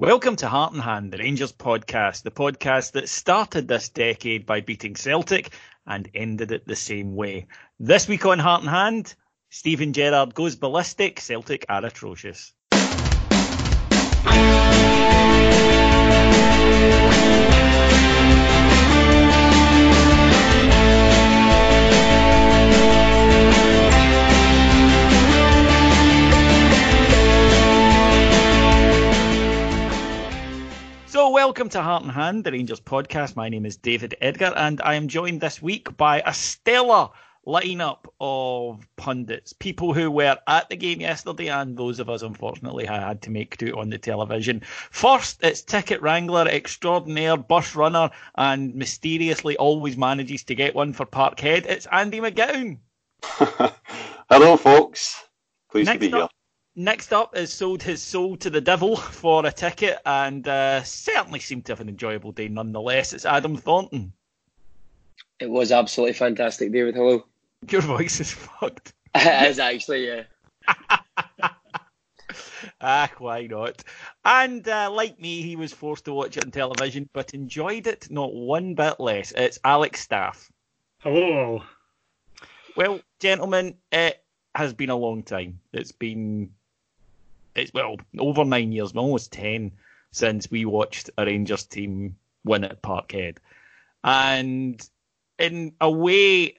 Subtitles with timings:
[0.00, 4.60] Welcome to Heart and Hand, the Rangers podcast, the podcast that started this decade by
[4.60, 5.50] beating Celtic
[5.86, 7.46] and ended it the same way.
[7.78, 9.14] This week on Heart and Hand,
[9.50, 12.52] Steven Gerrard goes ballistic, Celtic are atrocious.
[31.64, 33.36] Welcome to Heart and Hand, the Rangers podcast.
[33.36, 37.08] My name is David Edgar, and I am joined this week by a stellar
[37.46, 42.84] lineup of pundits, people who were at the game yesterday, and those of us, unfortunately,
[42.84, 44.60] had to make do on the television.
[44.90, 51.06] First, it's ticket wrangler extraordinaire, bus runner, and mysteriously always manages to get one for
[51.06, 51.64] Parkhead.
[51.64, 52.76] It's Andy McGowan.
[54.30, 55.24] Hello, folks.
[55.70, 56.43] Pleased Next to be up, here.
[56.76, 61.38] Next up is sold his soul to the devil for a ticket and uh, certainly
[61.38, 63.12] seemed to have an enjoyable day nonetheless.
[63.12, 64.12] It's Adam Thornton.
[65.38, 66.96] It was absolutely fantastic, David.
[66.96, 67.24] Hello.
[67.68, 68.92] Your voice is fucked.
[69.14, 70.22] it is actually, yeah.
[72.80, 73.84] ah, why not?
[74.24, 78.08] And uh, like me, he was forced to watch it on television, but enjoyed it
[78.10, 79.32] not one bit less.
[79.32, 80.50] It's Alex Staff.
[80.98, 81.62] Hello.
[82.76, 84.24] Well, gentlemen, it
[84.56, 85.60] has been a long time.
[85.72, 86.50] It's been
[87.54, 89.72] it's well over nine years, almost ten,
[90.10, 93.38] since we watched a Rangers team win at Parkhead,
[94.02, 94.86] and
[95.38, 96.58] in a way,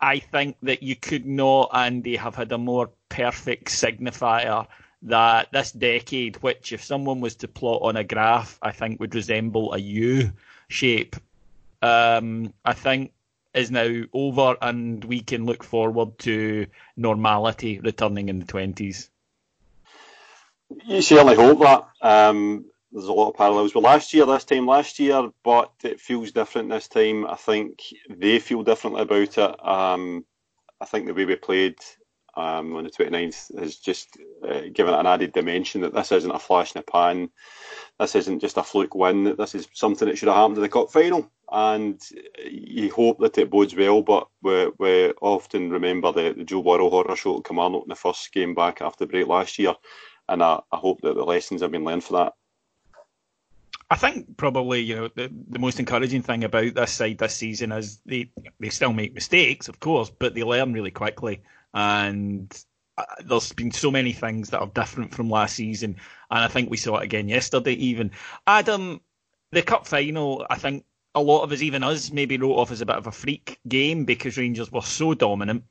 [0.00, 4.66] I think that you could not, Andy, have had a more perfect signifier
[5.02, 9.14] that this decade, which if someone was to plot on a graph, I think would
[9.14, 10.32] resemble a U
[10.68, 11.16] shape.
[11.82, 13.12] Um, I think
[13.54, 16.66] is now over, and we can look forward to
[16.96, 19.10] normality returning in the twenties.
[20.70, 21.88] You certainly hope that.
[22.00, 26.00] Um, there's a lot of parallels with last year, this time last year, but it
[26.00, 27.26] feels different this time.
[27.26, 29.66] I think they feel differently about it.
[29.66, 30.24] Um,
[30.80, 31.76] I think the way we played
[32.36, 34.16] um, on the 29th has just
[34.46, 37.30] uh, given it an added dimension that this isn't a flash in the pan.
[37.98, 39.24] This isn't just a fluke win.
[39.24, 41.30] That this is something that should have happened in the cup final.
[41.50, 42.00] And
[42.44, 46.90] you hope that it bodes well, but we, we often remember the, the Joe Worrall
[46.90, 49.74] horror show at Kilmarnock in the first game back after the break last year.
[50.28, 52.34] And I, I hope that the lessons have been learned for that.
[53.88, 57.70] I think probably you know the, the most encouraging thing about this side this season
[57.70, 61.40] is they they still make mistakes, of course, but they learn really quickly.
[61.72, 62.52] And
[62.98, 65.96] uh, there's been so many things that are different from last season,
[66.30, 67.74] and I think we saw it again yesterday.
[67.74, 68.10] Even
[68.46, 69.00] Adam,
[69.52, 70.84] the cup final, I think
[71.14, 73.58] a lot of us, even us, maybe wrote off as a bit of a freak
[73.68, 75.62] game because Rangers were so dominant,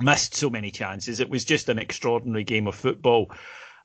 [0.00, 1.20] missed so many chances.
[1.20, 3.30] It was just an extraordinary game of football.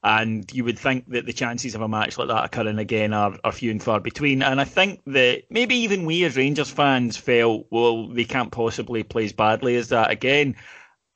[0.01, 3.37] And you would think that the chances of a match like that occurring again are,
[3.43, 4.41] are few and far between.
[4.41, 9.03] And I think that maybe even we as Rangers fans felt, well, they can't possibly
[9.03, 10.55] play as badly as that again.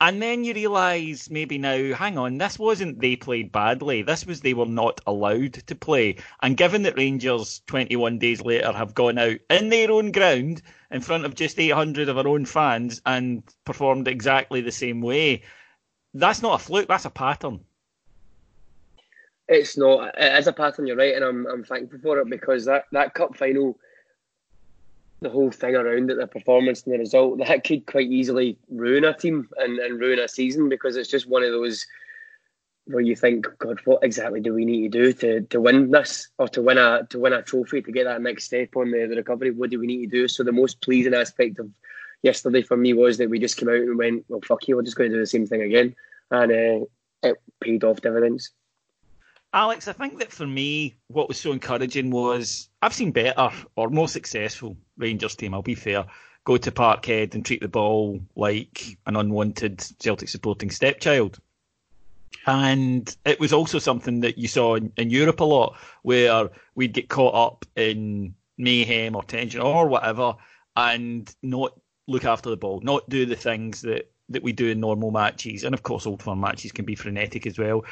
[0.02, 4.02] And then you realise maybe now, hang on, this wasn't they played badly.
[4.02, 6.18] This was they were not allowed to play.
[6.42, 11.00] And given that Rangers 21 days later have gone out in their own ground in
[11.00, 15.44] front of just 800 of our own fans and performed exactly the same way,
[16.14, 17.62] that's not a fluke, that's a pattern.
[19.48, 20.16] It's not.
[20.18, 20.88] It is a pattern.
[20.88, 23.78] You're right, and I'm I'm thankful for it because that that cup final,
[25.22, 29.04] the whole thing around it, the performance and the result, that could quite easily ruin
[29.04, 31.86] a team and, and ruin a season because it's just one of those
[32.86, 36.30] where you think, God, what exactly do we need to do to, to win this
[36.38, 39.08] or to win a to win a trophy to get that next step on the,
[39.08, 39.52] the recovery?
[39.52, 40.28] What do we need to do?
[40.28, 41.70] So the most pleasing aspect of
[42.22, 44.84] yesterday for me was that we just came out and went, well, fuck you, we're
[44.84, 45.96] just going to do the same thing again,
[46.32, 46.86] and uh,
[47.22, 48.52] it paid off dividends.
[49.54, 53.90] Alex, I think that for me, what was so encouraging was I've seen better or
[53.90, 55.54] more successful Rangers team.
[55.54, 56.06] I'll be fair.
[56.44, 61.40] Go to Parkhead and treat the ball like an unwanted Celtic supporting stepchild.
[62.48, 66.94] And it was also something that you saw in, in Europe a lot, where we'd
[66.94, 70.36] get caught up in mayhem or tension or whatever,
[70.76, 74.80] and not look after the ball, not do the things that that we do in
[74.80, 77.86] normal matches, and of course, old firm matches can be frenetic as well.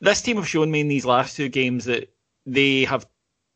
[0.00, 2.12] This team have shown me in these last two games that
[2.44, 3.06] they have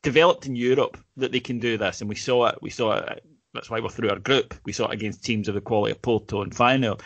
[0.02, 2.58] developed in Europe that they can do this, and we saw it.
[2.62, 3.24] We saw it.
[3.52, 4.54] That's why we're through our group.
[4.64, 7.00] We saw it against teams of the quality of Porto and Feyenoord,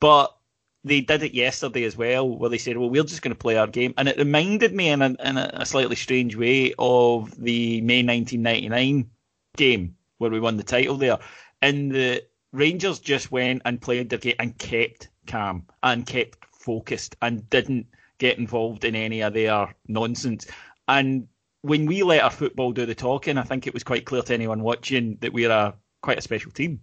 [0.00, 0.36] but
[0.82, 3.56] they did it yesterday as well, where they said, "Well, we're just going to play
[3.56, 7.80] our game," and it reminded me in a, in a slightly strange way of the
[7.80, 9.10] May 1999
[9.56, 11.18] game where we won the title there.
[11.62, 12.24] In the
[12.54, 17.86] Rangers just went and played their game and kept calm and kept focused and didn't
[18.18, 20.46] get involved in any of their nonsense.
[20.86, 21.26] And
[21.62, 24.34] when we let our football do the talking, I think it was quite clear to
[24.34, 26.80] anyone watching that we're a quite a special team.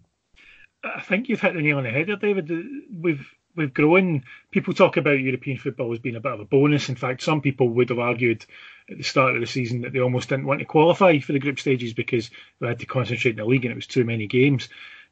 [0.84, 2.52] I think you've hit the nail on the head there, David.
[2.94, 3.26] We've
[3.56, 4.24] we've grown.
[4.52, 6.90] People talk about European football as being a bit of a bonus.
[6.90, 8.46] In fact, some people would have argued
[8.90, 11.40] at the start of the season that they almost didn't want to qualify for the
[11.40, 12.30] group stages because
[12.60, 14.68] they had to concentrate in the league and it was too many games.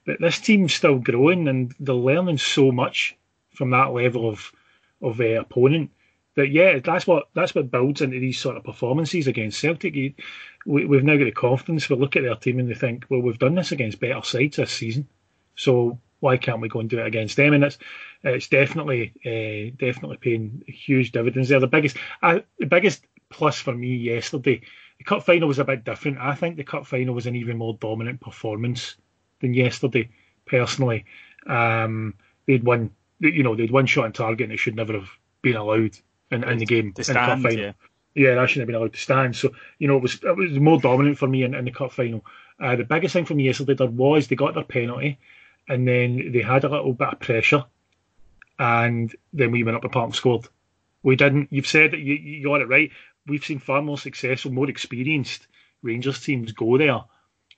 [0.10, 3.16] But this team's still growing and they're learning so much
[3.54, 4.52] from that level of
[5.04, 5.92] of uh, opponent
[6.34, 9.94] that yeah, that's what that's what builds into these sort of performances against Celtic.
[9.94, 10.16] You,
[10.66, 11.88] we, have now got the confidence.
[11.88, 14.58] We look at their team and they think, well, we've done this against better sides
[14.58, 15.08] this season,
[15.56, 17.54] so why can't we go and do it against them?
[17.54, 17.78] And it's
[18.24, 21.60] it's definitely uh, definitely paying huge dividends there.
[21.60, 24.62] The biggest uh, the biggest plus for me yesterday,
[24.98, 26.18] the cup final was a bit different.
[26.18, 28.96] I think the cup final was an even more dominant performance
[29.42, 30.10] than yesterday.
[30.46, 31.06] Personally,
[31.48, 32.16] um,
[32.48, 32.92] they'd won.
[33.20, 35.10] You know, they'd one shot on target, and it should never have
[35.42, 35.98] been allowed
[36.32, 37.46] in, in the game to stand.
[37.46, 37.72] In yeah.
[38.16, 39.36] yeah, that shouldn't have been allowed to stand.
[39.36, 41.92] So you know, it was it was more dominant for me in, in the cup
[41.92, 42.26] final.
[42.60, 45.20] Uh, the biggest thing for me yesterday there was they got their penalty,
[45.68, 47.66] and then they had a little bit of pressure,
[48.58, 50.48] and then we went up the park and scored.
[51.04, 51.50] We didn't.
[51.52, 52.92] You've said that you, you got it right.
[53.28, 55.48] We've seen far more successful, more experienced
[55.82, 57.02] Rangers teams go there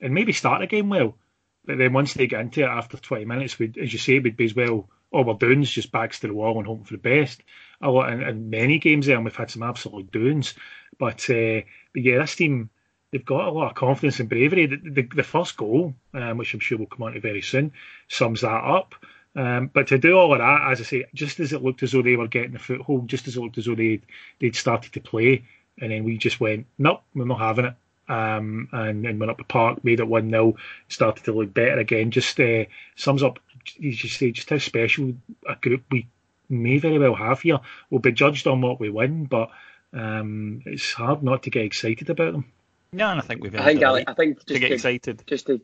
[0.00, 1.16] and maybe start a game well,
[1.64, 4.36] but then once they get into it after 20 minutes, we, as you say, we'd
[4.36, 6.94] be as well, all we're doing is just backs to the wall and hoping for
[6.94, 7.42] the best.
[7.80, 10.54] A lot in, in many games there, and we've had some absolute doings.
[10.98, 11.62] But, uh,
[11.92, 12.70] but yeah, this team,
[13.10, 14.66] they've got a lot of confidence and bravery.
[14.66, 17.72] The, the, the first goal, um, which I'm sure will come on to very soon,
[18.08, 18.94] sums that up.
[19.34, 21.92] Um, but to do all of that, as I say, just as it looked as
[21.92, 24.04] though they were getting the foothold, just as it looked as though they'd,
[24.40, 25.44] they'd started to play,
[25.80, 27.74] and then we just went, nope, we're not having it
[28.08, 30.56] um, and, and went up the park, made it 1 0,
[30.88, 32.10] started to look better again.
[32.10, 32.64] Just uh,
[32.96, 35.14] sums up, as you just say, just how special
[35.48, 36.06] a group we
[36.48, 37.60] may very well have here.
[37.90, 39.50] We'll be judged on what we win, but
[39.92, 42.44] um, it's hard not to get excited about them.
[42.92, 43.54] Yeah, and I think we've.
[43.54, 45.22] I think, Alex, I think to get to, excited.
[45.26, 45.60] Just to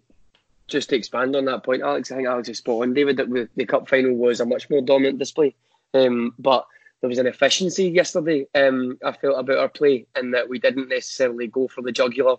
[0.67, 3.19] just to expand on that point, Alex, I think Alex is spot on, David.
[3.19, 5.55] That the cup final was a much more dominant display,
[5.93, 6.67] um, but
[7.01, 8.47] there was an efficiency yesterday.
[8.55, 12.37] Um, I felt about our play, and that we didn't necessarily go for the jugular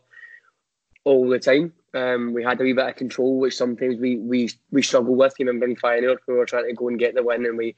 [1.06, 1.74] all the time.
[1.94, 5.34] Um, we had a wee bit of control, which sometimes we we we struggle with.
[5.40, 7.76] You remember in Feyenoord, we were trying to go and get the win, and we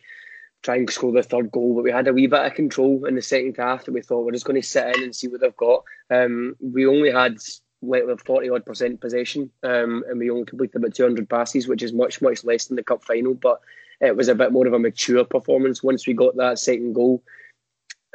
[0.64, 3.16] try and score the third goal, but we had a wee bit of control in
[3.16, 5.42] the second half that we thought we're just going to sit in and see what
[5.42, 5.84] they've got.
[6.12, 7.38] Um, we only had
[7.82, 11.94] like 40 odd percent possession, um, and we only completed about 200 passes, which is
[11.94, 13.62] much much less than the cup final, but
[14.02, 17.24] it was a bit more of a mature performance once we got that second goal.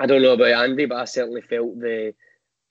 [0.00, 2.14] I don't know about Andy, but I certainly felt the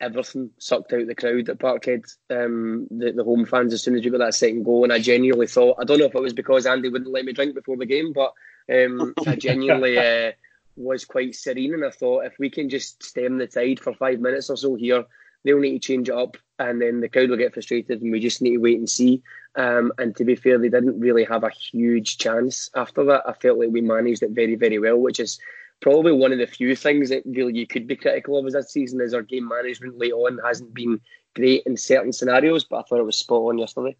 [0.01, 4.03] everything sucked out the crowd at Parkhead, um, the, the home fans, as soon as
[4.03, 4.84] we got that second goal.
[4.84, 7.34] And I genuinely thought, I don't know if it was because Andy wouldn't let me
[7.34, 8.34] drink before the game, but
[8.72, 10.34] um, I genuinely uh,
[10.75, 11.74] was quite serene.
[11.74, 14.75] And I thought, if we can just stem the tide for five minutes or so
[14.75, 15.05] here,
[15.43, 18.19] they'll need to change it up, and then the crowd will get frustrated, and we
[18.19, 19.21] just need to wait and see.
[19.55, 23.24] Um, and to be fair, they didn't really have a huge chance after that.
[23.27, 25.39] I felt like we managed it very, very well, which is
[25.81, 28.69] probably one of the few things that really you could be critical of as that
[28.69, 31.00] season is our game management late on hasn't been
[31.35, 33.95] great in certain scenarios, but I thought it was spot on yesterday.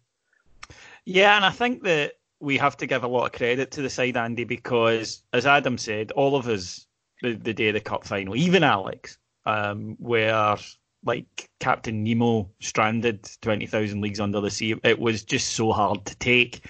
[1.04, 3.90] Yeah, and I think that we have to give a lot of credit to the
[3.90, 6.86] side, Andy, because as Adam said, all of us
[7.22, 10.56] the, the day of the cup final, even Alex, um, where
[11.06, 14.74] like Captain Nemo stranded 20,000 leagues under the sea.
[14.82, 16.66] It was just so hard to take.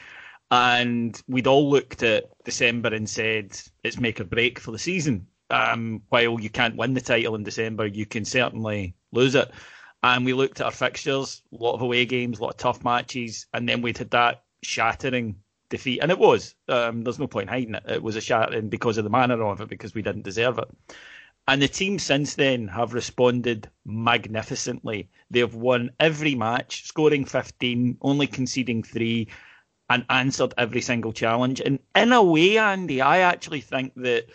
[0.50, 5.26] And we'd all looked at December and said, it's make or break for the season.
[5.50, 9.50] Um, while you can't win the title in December, you can certainly lose it.
[10.02, 12.84] And we looked at our fixtures, a lot of away games, a lot of tough
[12.84, 15.36] matches, and then we'd had that shattering
[15.68, 16.00] defeat.
[16.00, 16.54] And it was.
[16.68, 17.82] Um, there's no point hiding it.
[17.88, 20.68] It was a shattering because of the manner of it, because we didn't deserve it.
[21.48, 25.08] And the team since then have responded magnificently.
[25.30, 29.28] They've won every match, scoring 15, only conceding three,
[29.88, 31.60] and answered every single challenge.
[31.60, 34.26] And in a way, Andy, I actually think that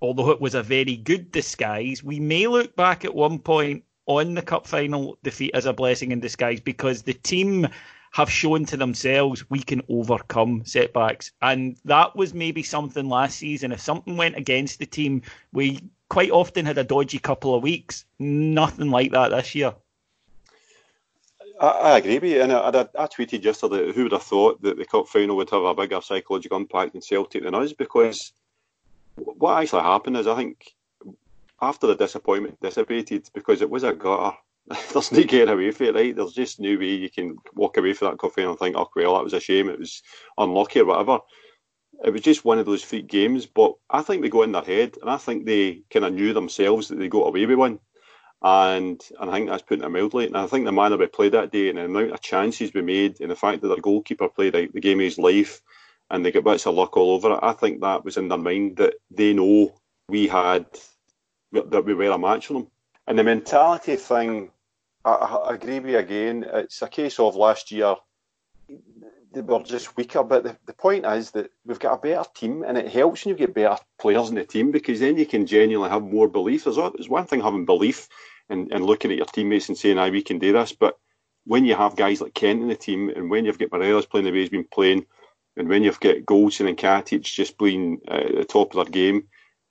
[0.00, 4.34] although it was a very good disguise, we may look back at one point on
[4.34, 7.66] the cup final defeat as a blessing in disguise because the team
[8.10, 11.32] have shown to themselves we can overcome setbacks.
[11.42, 13.72] And that was maybe something last season.
[13.72, 18.04] If something went against the team, we quite often had a dodgy couple of weeks.
[18.18, 19.74] Nothing like that this year.
[21.60, 23.92] I, I agree with you, and I, I, I, tweeted yesterday.
[23.92, 27.02] Who would have thought that the cup final would have a bigger psychological impact in
[27.02, 27.72] Celtic than us?
[27.72, 28.32] Because
[29.16, 30.74] what actually happened is, I think
[31.60, 34.36] after the disappointment dissipated, because it was a gutter.
[34.92, 36.14] There's no getting away from it, right?
[36.14, 39.14] There's just no way you can walk away from that coffee and think, "Oh well,
[39.16, 39.68] that was a shame.
[39.68, 40.02] It was
[40.38, 41.20] unlucky or whatever."
[42.04, 43.46] it was just one of those freak games.
[43.46, 46.32] But I think they got in their head, and I think they kind of knew
[46.32, 47.78] themselves that they got away with one.
[48.42, 50.26] And, and I think that's putting it mildly.
[50.26, 52.80] And I think the manner we played that day and the amount of chances we
[52.80, 55.60] made and the fact that their goalkeeper played the, the game of his life
[56.10, 58.38] and they got bits of luck all over it, I think that was in their
[58.38, 59.74] mind that they know
[60.08, 60.66] we had,
[61.52, 62.68] that we were a match for them.
[63.06, 64.50] And the mentality thing,
[65.04, 66.46] I, I agree with you again.
[66.52, 67.96] It's a case of last year
[69.32, 70.22] they were just weaker.
[70.22, 73.34] But the, the point is that we've got a better team, and it helps when
[73.34, 76.64] you get better players in the team because then you can genuinely have more belief.
[76.64, 78.08] There's, there's one thing having belief
[78.48, 80.98] and, and looking at your teammates and saying, "I we can do this." But
[81.44, 84.24] when you have guys like Kent in the team, and when you've got Morelos playing
[84.24, 85.06] the way he's been playing,
[85.56, 88.92] and when you've got Goldson and Katic just being uh, at the top of their
[88.92, 89.28] game,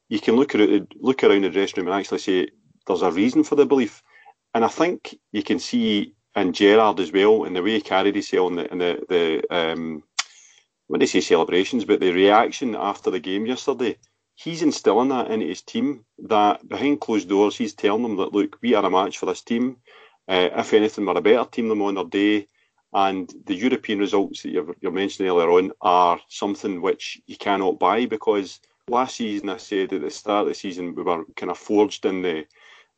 [0.07, 2.47] you can look at look around the dressing room and actually say
[2.87, 4.01] there's a reason for the belief.
[4.53, 8.15] And I think you can see and Gerrard as well, and the way he carried
[8.15, 10.03] himself in the, in the, the um,
[10.87, 13.97] when they say celebrations, but the reaction after the game yesterday,
[14.35, 16.05] he's instilling that into his team.
[16.17, 19.41] That behind closed doors, he's telling them that look, we are a match for this
[19.41, 19.77] team.
[20.27, 22.47] Uh, if anything, we're a better team than on their day.
[22.91, 27.77] And the European results that you're, you're mentioning earlier on are something which you cannot
[27.77, 31.51] buy because last season I said at the start of the season we were kind
[31.51, 32.45] of forged in the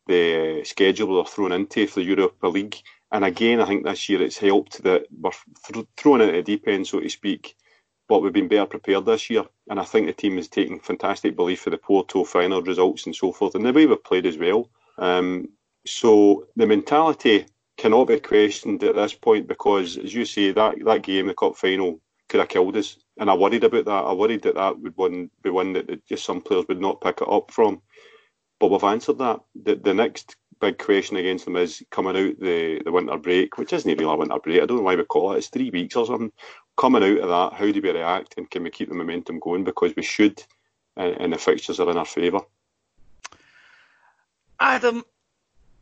[0.08, 2.78] the schedule were thrown into for the Europa League
[3.12, 5.32] and again, I think this year it's helped that we're
[5.72, 7.56] th- thrown into the deep end, so to speak,
[8.08, 9.44] but we've been better prepared this year.
[9.70, 13.16] And I think the team is taking fantastic belief for the Porto final results and
[13.16, 14.70] so forth, and the way we've played as well.
[14.98, 15.50] Um,
[15.86, 21.04] so the mentality cannot be questioned at this point because, as you say, that, that
[21.04, 22.98] game, the cup final, could have killed us.
[23.18, 23.92] And I worried about that.
[23.92, 27.20] I worried that that would one, be one that just some players would not pick
[27.20, 27.82] it up from.
[28.62, 29.42] But we've answered that.
[29.56, 33.74] The, the next big question against them is coming out the, the winter break, which
[33.74, 34.62] isn't really a winter break.
[34.62, 35.40] I don't know why we call it.
[35.40, 36.32] It's three weeks or something.
[36.78, 39.64] Coming out of that, how do we react and can we keep the momentum going?
[39.64, 40.44] Because we should,
[40.96, 42.42] and, and the fixtures are in our favour.
[44.60, 45.04] Adam,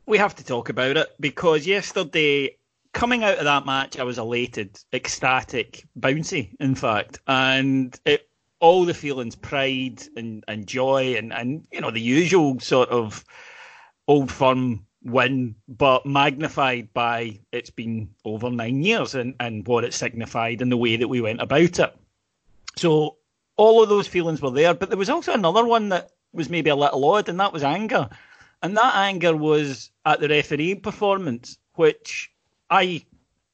[0.06, 2.56] we have to talk about it because yesterday,
[2.94, 8.29] coming out of that match, I was elated, ecstatic, bouncy, in fact, and it
[8.60, 13.24] all the feelings, pride and, and joy, and, and you know the usual sort of
[14.08, 19.94] Old Firm win, but magnified by it's been over nine years and, and what it
[19.94, 21.96] signified and the way that we went about it.
[22.76, 23.16] So
[23.56, 26.70] all of those feelings were there, but there was also another one that was maybe
[26.70, 28.10] a little odd, and that was anger.
[28.62, 32.32] And that anger was at the referee performance, which
[32.70, 33.06] I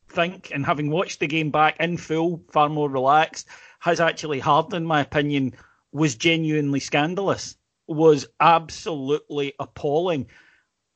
[0.10, 3.48] think, and having watched the game back in full, far more relaxed,
[3.86, 5.54] has actually hardened my opinion,
[5.92, 7.56] was genuinely scandalous,
[7.88, 10.28] was absolutely appalling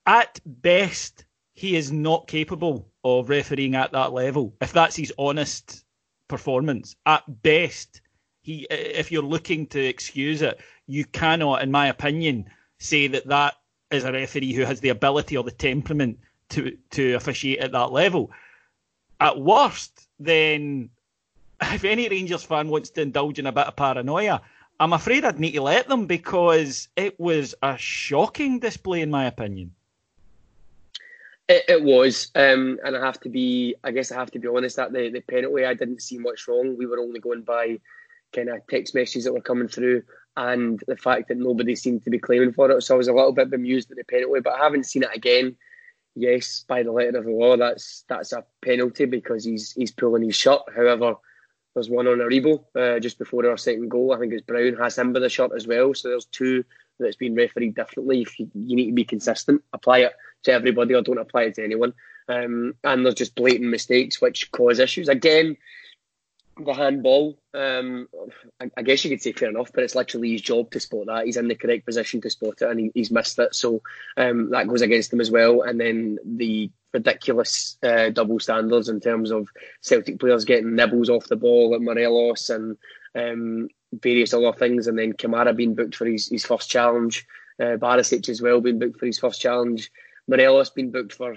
[0.10, 4.56] at best, he is not capable of refereeing at that level.
[4.60, 5.86] If that's his honest
[6.28, 8.02] performance, at best,
[8.42, 8.66] he.
[8.72, 12.46] If you're looking to excuse it, you cannot, in my opinion,
[12.80, 13.54] say that that
[13.92, 16.18] is a referee who has the ability or the temperament
[16.50, 18.32] to to officiate at that level.
[19.20, 20.90] At worst, then,
[21.74, 24.42] if any Rangers fan wants to indulge in a bit of paranoia,
[24.80, 29.26] I'm afraid I'd need to let them because it was a shocking display, in my
[29.26, 29.72] opinion.
[31.50, 33.76] It, it was, um, and I have to be.
[33.84, 34.76] I guess I have to be honest.
[34.76, 36.78] That the the penalty, I didn't see much wrong.
[36.78, 37.80] We were only going by
[38.34, 40.04] kind of text messages that were coming through
[40.38, 42.82] and the fact that nobody seemed to be claiming for it.
[42.82, 45.10] So I was a little bit bemused at the penalty, but I haven't seen it
[45.14, 45.58] again.
[46.16, 50.24] Yes, by the letter of the law, that's that's a penalty because he's he's pulling
[50.24, 50.62] his shirt.
[50.76, 51.16] However,
[51.74, 54.14] there's one on Aribo uh, just before our second goal.
[54.14, 55.94] I think it's Brown has him by the shirt as well.
[55.94, 56.64] So there's two
[57.00, 58.22] that's been refereed differently.
[58.22, 61.56] If you, you need to be consistent, apply it to everybody or don't apply it
[61.56, 61.94] to anyone.
[62.28, 65.10] Um, and there's just blatant mistakes which cause issues.
[65.10, 65.58] Again,
[66.58, 68.10] the handball, um,
[68.60, 71.06] I, I, guess you could say fair enough, but it's literally his job to spot
[71.08, 71.26] that.
[71.26, 73.56] He's in the correct position to spot it and he, he's missed it.
[73.56, 73.82] So
[74.18, 75.62] um, that goes against him as well.
[75.62, 79.48] And then the ridiculous uh, double standards in terms of
[79.82, 82.78] Celtic players getting nibbles off the ball at Morelos and
[83.16, 84.88] um, various other things.
[84.88, 87.26] And then Kamara being booked for his, his first challenge,
[87.60, 89.92] uh, Barisic as well being booked for his first challenge.
[90.28, 91.36] Morelos being booked for,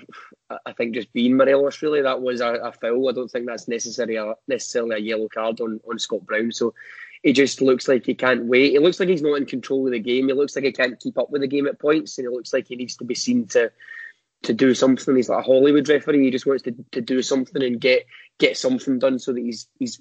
[0.67, 1.81] I think, just being Morelos.
[1.81, 3.09] Really, that was a, a foul.
[3.09, 6.53] I don't think that's necessarily a, necessarily a yellow card on, on Scott Brown.
[6.53, 6.75] So
[7.23, 8.75] he just looks like he can't wait.
[8.75, 10.29] It looks like he's not in control of the game.
[10.29, 12.53] He looks like he can't keep up with the game at points, and it looks
[12.53, 13.73] like he needs to be seen to
[14.43, 15.17] to do something.
[15.17, 16.25] He's like a Hollywood referee.
[16.25, 18.07] He just wants to, to do something and get
[18.39, 20.01] get something done so that he's he's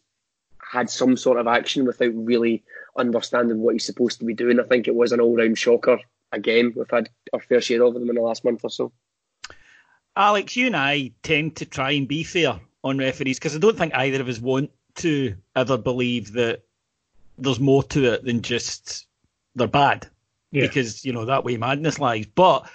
[0.71, 2.63] had some sort of action without really
[2.97, 4.59] understanding what he's supposed to be doing.
[4.59, 5.99] I think it was an all round shocker
[6.31, 8.91] again, we've had our fair share of them in the last month or so.
[10.15, 13.77] Alex, you and I tend to try and be fair on referees because I don't
[13.77, 16.63] think either of us want to ever believe that
[17.37, 19.07] there's more to it than just
[19.55, 20.07] they're bad.
[20.51, 20.63] Yeah.
[20.63, 22.25] Because, you know, that way madness lies.
[22.25, 22.69] But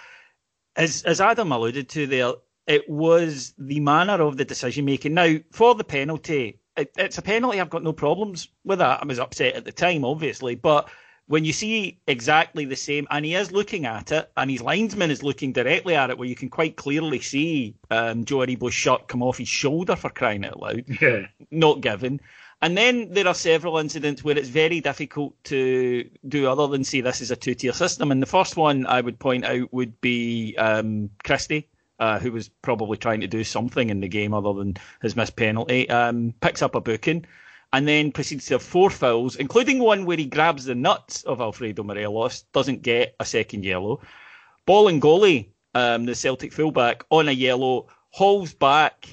[0.76, 2.32] as as Adam alluded to there,
[2.66, 5.14] it was the manner of the decision making.
[5.14, 7.60] Now, for the penalty, it, it's a penalty.
[7.60, 9.02] I've got no problems with that.
[9.02, 10.88] I was upset at the time, obviously, but
[11.28, 15.10] when you see exactly the same, and he is looking at it, and his linesman
[15.10, 19.08] is looking directly at it, where you can quite clearly see um, Joe Aribo's shirt
[19.08, 20.84] come off his shoulder for crying out loud.
[21.00, 21.26] Yeah.
[21.50, 22.20] Not given.
[22.62, 27.02] And then there are several incidents where it's very difficult to do other than see
[27.02, 28.10] this as a two tier system.
[28.10, 31.68] And the first one I would point out would be um, Christie.
[31.98, 35.34] Uh, who was probably trying to do something in the game other than his missed
[35.34, 37.24] penalty, um, picks up a booking
[37.72, 41.40] and then proceeds to have four fouls, including one where he grabs the nuts of
[41.40, 44.00] Alfredo Morelos, doesn't get a second yellow.
[44.66, 49.06] Bolingoli, um, the Celtic fullback, on a yellow, hauls back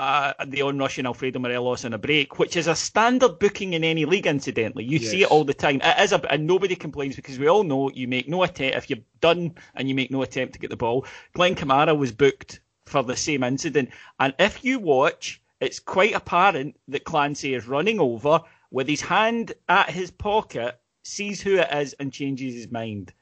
[0.00, 4.04] uh, the on-rushing Alfredo Morelos on a break, which is a standard booking in any
[4.04, 4.84] league, incidentally.
[4.84, 5.10] You yes.
[5.10, 5.80] see it all the time.
[5.84, 8.88] It is a, and nobody complains because we all know you make no attempt, if
[8.88, 11.06] you're done and you make no attempt to get the ball.
[11.34, 13.90] Glenn Kamara was booked for the same incident.
[14.18, 19.52] And if you watch it's quite apparent that Clancy is running over with his hand
[19.68, 23.12] at his pocket, sees who it is, and changes his mind.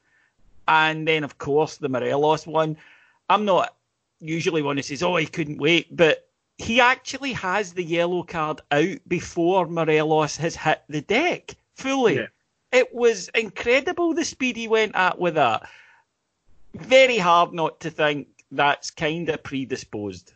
[0.68, 2.76] And then, of course, the Morelos one.
[3.28, 3.74] I'm not
[4.20, 6.27] usually one who says, oh, he couldn't wait, but
[6.58, 12.16] he actually has the yellow card out before Morelos has hit the deck fully.
[12.16, 12.26] Yeah.
[12.72, 15.68] It was incredible the speed he went at with that.
[16.74, 20.32] Very hard not to think that's kind of predisposed.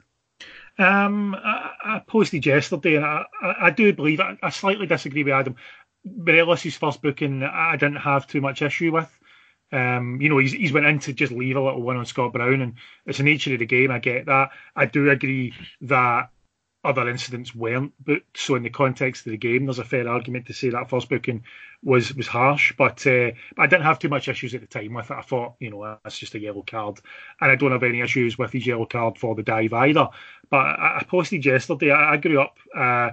[0.79, 5.23] Um, I, I, posted yesterday, and I, I, I do believe I, I, slightly disagree
[5.23, 5.57] with Adam.
[6.05, 9.19] Morelos' first booking, I didn't have too much issue with.
[9.73, 12.33] Um, you know, he's, he's went in to just leave a little one on Scott
[12.33, 12.75] Brown, and
[13.07, 13.91] it's the nature of the game.
[13.91, 14.51] I get that.
[14.77, 16.31] I do agree that
[16.85, 18.39] other incidents weren't booked.
[18.39, 21.09] So in the context of the game, there's a fair argument to say that first
[21.09, 21.45] booking
[21.83, 22.75] was was harsh.
[22.77, 25.17] But, uh, I didn't have too much issues at the time with it.
[25.17, 27.01] I thought, you know, that's just a yellow card,
[27.41, 30.09] and I don't have any issues with his yellow card for the dive either.
[30.51, 31.93] But I, I posted yesterday.
[31.93, 33.11] I, I grew up uh,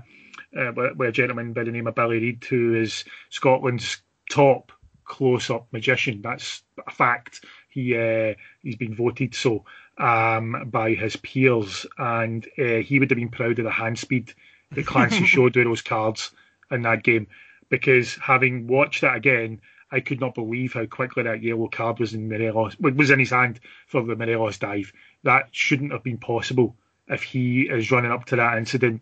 [0.57, 4.71] uh, with a gentleman by the name of Billy Reid, who is Scotland's top
[5.09, 6.21] close-up magician.
[6.21, 7.43] That's a fact.
[7.67, 9.65] He uh, he's been voted so
[9.97, 14.33] um, by his peers, and uh, he would have been proud of the hand speed
[14.71, 16.31] that Clancy showed with those cards
[16.71, 17.27] in that game.
[17.67, 19.59] Because having watched that again,
[19.91, 23.31] I could not believe how quickly that yellow card was in Morelos was in his
[23.31, 24.93] hand for the Morelos dive.
[25.23, 26.75] That shouldn't have been possible
[27.07, 29.01] if he is running up to that incident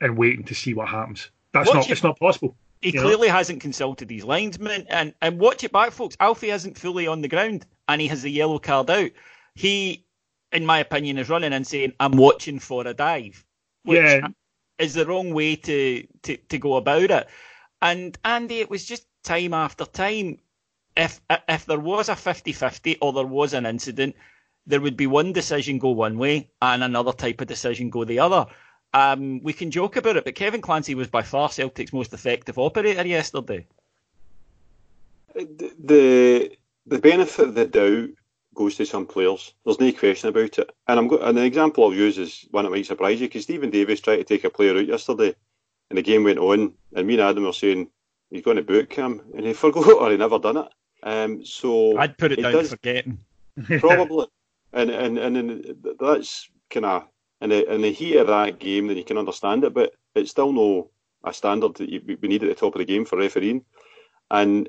[0.00, 1.30] and waiting to see what happens.
[1.52, 1.92] That's watch not it.
[1.92, 2.54] it's not possible.
[2.80, 3.34] He clearly know?
[3.34, 6.16] hasn't consulted his linesman and, and watch it back, folks.
[6.20, 9.10] Alfie isn't fully on the ground and he has the yellow card out.
[9.54, 10.04] He
[10.52, 13.44] in my opinion, is running and saying, I'm watching for a dive.
[13.84, 14.28] Which yeah.
[14.78, 17.28] is the wrong way to, to, to go about it.
[17.80, 20.38] And Andy, it was just time after time.
[20.96, 24.16] If if there was a 50-50 or there was an incident,
[24.66, 28.18] there would be one decision go one way and another type of decision go the
[28.18, 28.46] other.
[28.94, 32.58] Um, we can joke about it, but Kevin Clancy was by far Celtic's most effective
[32.58, 33.66] operator yesterday.
[35.34, 38.10] The the benefit of the doubt
[38.54, 39.54] goes to some players.
[39.64, 40.70] There's no question about it.
[40.88, 43.44] And I'm go- and an example I'll use is one that might surprise you because
[43.44, 45.34] Steven Davis tried to take a player out yesterday,
[45.90, 47.88] and the game went on, and me and Adam were saying
[48.30, 50.68] he's going to book him, and he forgot or he never done it.
[51.02, 53.18] Um, so I'd put it down does, forgetting.
[53.78, 54.26] Probably,
[54.72, 57.04] and and and, that's kind of
[57.40, 60.30] in the in the heat of that game, then you can understand it, but it's
[60.30, 60.90] still no
[61.24, 63.64] a standard that you, we need at the top of the game for refereeing.
[64.30, 64.68] And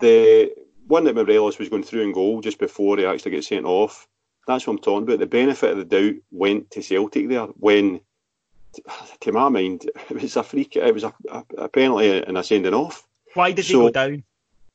[0.00, 0.52] the
[0.86, 4.08] one that Morelos was going through in goal just before he actually gets sent off,
[4.46, 5.18] that's what I'm talking about.
[5.18, 8.00] The benefit of the doubt went to Celtic there when,
[9.20, 10.76] to my mind, it was a freak.
[10.76, 13.06] It was a, a, a penalty and a sending off.
[13.34, 14.24] Why did so, he go down?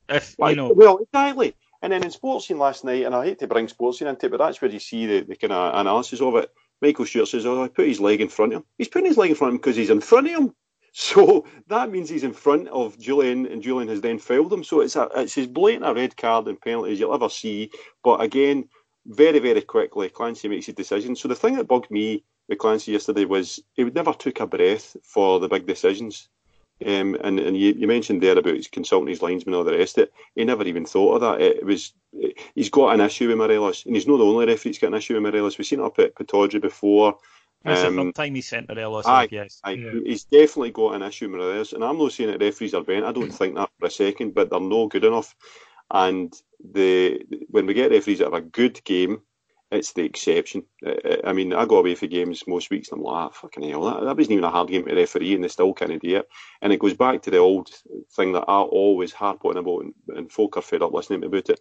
[0.07, 1.55] If why, you know, well, exactly.
[1.81, 4.37] And then in Sportscene last night, and I hate to bring Sportscene into it, but
[4.37, 6.51] that's where you see the, the kind of analysis of it.
[6.81, 8.65] Michael Stewart says, "Oh, I put his leg in front of him.
[8.77, 10.55] He's putting his leg in front of him because he's in front of him.
[10.97, 14.63] So that means he's in front of Jullien, and Jullien has then fouled him.
[14.63, 17.69] So it's a, it's as blatant a red card and penalty as you'll ever see.
[18.01, 18.69] But again,
[19.05, 21.13] very very quickly, Clancy makes his decision.
[21.17, 24.95] So the thing that bugged me with Clancy yesterday was he never took a breath
[25.03, 26.29] for the big decisions.
[26.85, 29.77] Um, and and you, you, mentioned there about his consulting his linesmen and all the
[29.77, 30.13] rest of it.
[30.35, 31.41] He never even thought of that.
[31.41, 34.45] It, it was it, he's got an issue with Morelos, and he's not the only
[34.45, 35.57] referee that's got an issue with Morelos.
[35.57, 37.17] We've seen it up at Pittodrie before.
[37.63, 39.61] Um, the third time he sent Morelos aye, yes.
[39.63, 39.91] Aye, yeah.
[40.05, 43.05] He's definitely got an issue with Morelos, and I'm not saying that referees are bent.
[43.05, 45.33] I don't think that for a second, but they're no good enough.
[45.91, 46.33] And
[46.73, 49.21] the when we get referees that have a good game,
[49.75, 50.63] it's the exception.
[50.85, 53.31] Uh, uh, I mean, I go away for games most weeks and I'm like, oh,
[53.33, 56.01] fucking hell, that, that wasn't even a hard game to referee and they still can't
[56.01, 56.27] do it.
[56.61, 57.69] And it goes back to the old
[58.15, 61.49] thing that I always harp on about, and, and folk are fed up listening about
[61.49, 61.59] it.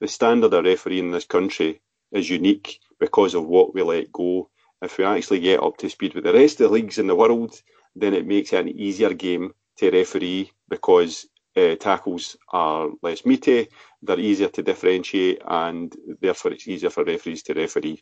[0.00, 1.80] The standard of refereeing in this country
[2.12, 4.50] is unique because of what we let go.
[4.82, 7.14] If we actually get up to speed with the rest of the leagues in the
[7.14, 7.54] world,
[7.94, 13.68] then it makes it an easier game to referee because uh, tackles are less meaty,
[14.02, 18.00] they're easier to differentiate, and therefore it's easier for referees to referee.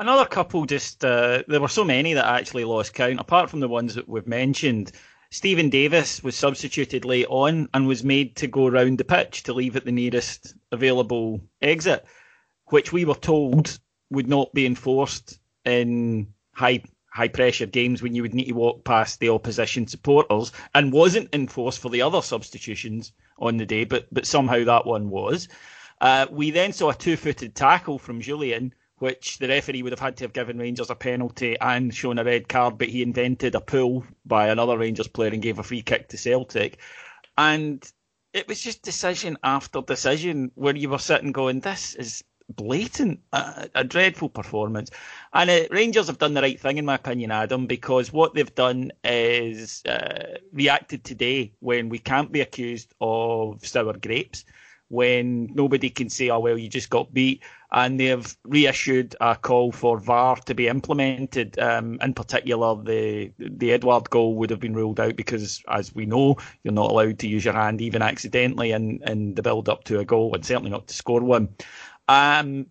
[0.00, 3.68] Another couple just, uh, there were so many that actually lost count, apart from the
[3.68, 4.92] ones that we've mentioned.
[5.30, 9.52] Steven Davis was substituted late on and was made to go round the pitch to
[9.52, 12.04] leave at the nearest available exit,
[12.66, 13.78] which we were told
[14.10, 16.82] would not be enforced in high
[17.18, 21.28] high pressure games when you would need to walk past the opposition supporters and wasn't
[21.34, 25.48] enforced for the other substitutions on the day, but but somehow that one was.
[26.00, 29.98] Uh, we then saw a two footed tackle from Jullien, which the referee would have
[29.98, 33.56] had to have given Rangers a penalty and shown a red card, but he invented
[33.56, 36.78] a pull by another Rangers player and gave a free kick to Celtic.
[37.36, 37.84] And
[38.32, 43.68] it was just decision after decision where you were sitting going, this is blatant, a,
[43.74, 44.90] a dreadful performance.
[45.32, 48.54] And uh, Rangers have done the right thing, in my opinion, Adam, because what they've
[48.54, 54.44] done is uh, reacted today when we can't be accused of sour grapes,
[54.90, 57.42] when nobody can say, oh, well, you just got beat.
[57.70, 61.58] And they've reissued a call for VAR to be implemented.
[61.58, 66.06] Um, in particular, the the Edouard goal would have been ruled out because, as we
[66.06, 69.84] know, you're not allowed to use your hand even accidentally in, in the build up
[69.84, 71.50] to a goal, and certainly not to score one.
[72.08, 72.66] Um,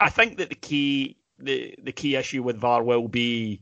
[0.00, 3.60] I think that the key the the key issue with VAR will be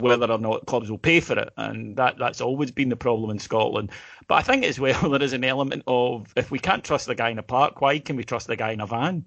[0.00, 3.30] whether or not clubs will pay for it, and that that's always been the problem
[3.30, 3.90] in Scotland.
[4.28, 7.14] But I think as well there is an element of if we can't trust the
[7.14, 9.24] guy in a park, why can we trust the guy in a van?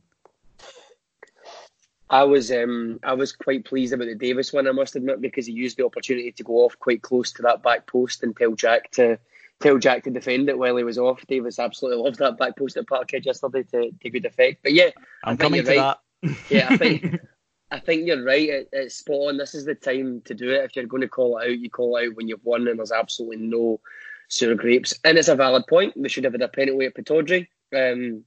[2.10, 5.46] I was um, I was quite pleased about the Davis one, I must admit, because
[5.46, 8.52] he used the opportunity to go off quite close to that back post and tell
[8.52, 9.18] Jack to
[9.62, 11.26] tell Jack to defend it while he was off.
[11.28, 14.64] Davis absolutely loved that back post at Parkhead yesterday to, to good effect.
[14.64, 14.90] But yeah,
[15.24, 15.98] I'm coming to right.
[16.24, 16.38] that.
[16.50, 17.20] yeah, I think
[17.72, 18.50] I think you're right.
[18.50, 19.38] It, it's spot on.
[19.38, 20.64] This is the time to do it.
[20.64, 22.80] If you're going to call it out, you call it out when you've won and
[22.80, 23.80] there's absolutely no
[24.28, 24.94] sour grapes.
[25.06, 25.96] And it's a valid point.
[25.96, 28.24] We should have had a penalty at Pittodrie um,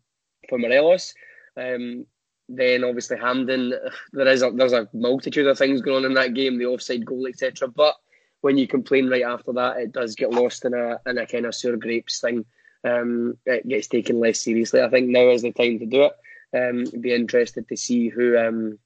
[0.49, 1.14] for Morelos.
[1.57, 2.07] Um,
[2.49, 3.75] then obviously Hampden,
[4.12, 7.07] there is a, there's a multitude of things going on in that game, the offside
[7.07, 7.68] goal, etc.
[7.68, 7.97] But
[8.44, 11.46] when you complain right after that, it does get lost in a in a kind
[11.46, 12.44] of sour grapes thing.
[12.85, 14.83] Um, it gets taken less seriously.
[14.83, 16.12] I think now is the time to do it.
[16.54, 18.78] Um, be interested to see who um,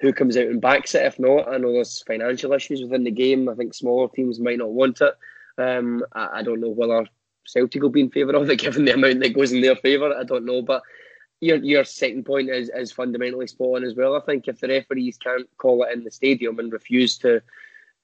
[0.00, 1.06] who comes out and backs it.
[1.06, 3.48] If not, I know there's financial issues within the game.
[3.48, 5.14] I think smaller teams might not want it.
[5.56, 7.06] Um, I, I, don't know whether
[7.46, 10.14] Celtic will be in favour of it, given the amount that goes in their favour.
[10.14, 10.82] I don't know, but
[11.40, 14.16] your your second point is is fundamentally spot on as well.
[14.16, 17.40] I think if the referees can't call it in the stadium and refuse to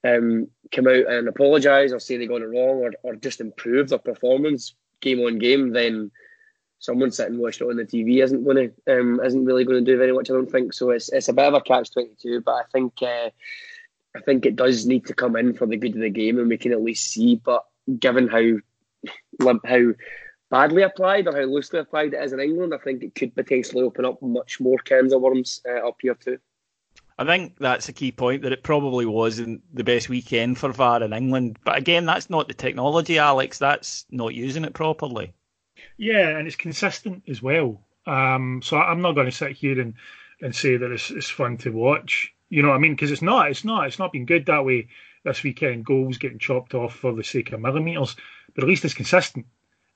[0.07, 3.89] um, come out and apologise or say they got it wrong or, or just improve
[3.89, 6.11] their performance game on game, then
[6.79, 9.91] someone sitting watching it on the TV isn't going to um, isn't really going to
[9.91, 10.29] do very much.
[10.29, 10.91] I don't think so.
[10.91, 13.29] It's it's a bit of a catch twenty two, but I think uh,
[14.15, 16.49] I think it does need to come in for the good of the game, and
[16.49, 17.35] we can at least see.
[17.35, 17.65] But
[17.99, 19.11] given how
[19.65, 19.93] how
[20.49, 23.83] badly applied or how loosely applied it is in England, I think it could potentially
[23.83, 26.39] open up much more cans of worms uh, up here too.
[27.19, 31.01] I think that's a key point that it probably wasn't the best weekend for VAR
[31.01, 31.57] in England.
[31.63, 33.57] But again, that's not the technology, Alex.
[33.57, 35.33] That's not using it properly.
[35.97, 37.81] Yeah, and it's consistent as well.
[38.05, 39.95] Um, so I'm not going to sit here and,
[40.41, 42.33] and say that it's, it's fun to watch.
[42.49, 42.93] You know what I mean?
[42.93, 43.49] Because it's not.
[43.49, 43.87] It's not.
[43.87, 44.87] It's not been good that way
[45.23, 45.85] this weekend.
[45.85, 48.15] Goals getting chopped off for the sake of millimetres,
[48.53, 49.47] but at least it's consistent.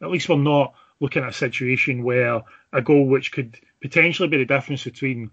[0.02, 2.42] At least we're not looking at a situation where
[2.74, 5.32] a goal which could potentially be the difference between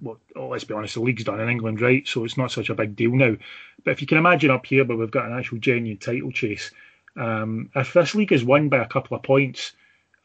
[0.00, 2.06] well, oh, let's be honest, the league's done in England, right?
[2.06, 3.36] So it's not such a big deal now.
[3.84, 6.70] But if you can imagine up here, where we've got an actual genuine title chase,
[7.16, 9.72] um, if this league is won by a couple of points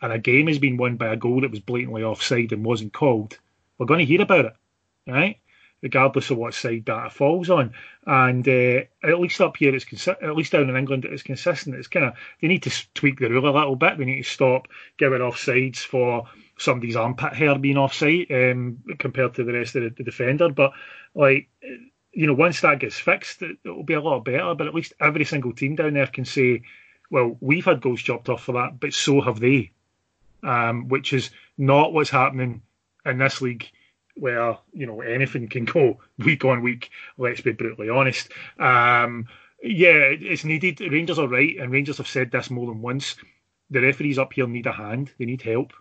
[0.01, 2.93] and a game has been won by a goal that was blatantly offside and wasn't
[2.93, 3.37] called,
[3.77, 4.55] we're going to hear about it,
[5.07, 5.37] right?
[5.81, 7.73] Regardless of what side that falls on,
[8.05, 11.75] and uh, at least up here, it's consi- at least down in England, it's consistent.
[11.75, 13.97] It's kind of they need to tweak the rule a little bit.
[13.97, 16.25] They need to stop giving offsides for
[16.57, 20.49] somebody's armpit hair being offside um, compared to the rest of the, defender.
[20.49, 20.71] But
[21.15, 21.49] like,
[22.11, 24.53] you know, once that gets fixed, it, will be a lot better.
[24.55, 26.61] But at least every single team down there can say,
[27.09, 29.71] well, we've had goals chopped off for that, but so have they.
[30.43, 32.63] Um, which is not what's happening
[33.05, 33.69] in this league
[34.15, 36.89] where you know anything can go week on week.
[37.17, 38.29] Let's be brutally honest.
[38.59, 39.27] Um,
[39.61, 40.81] yeah, it's needed.
[40.81, 43.15] Rangers are right, and Rangers have said this more than once.
[43.69, 45.11] The referees up here need a hand.
[45.17, 45.73] They need help.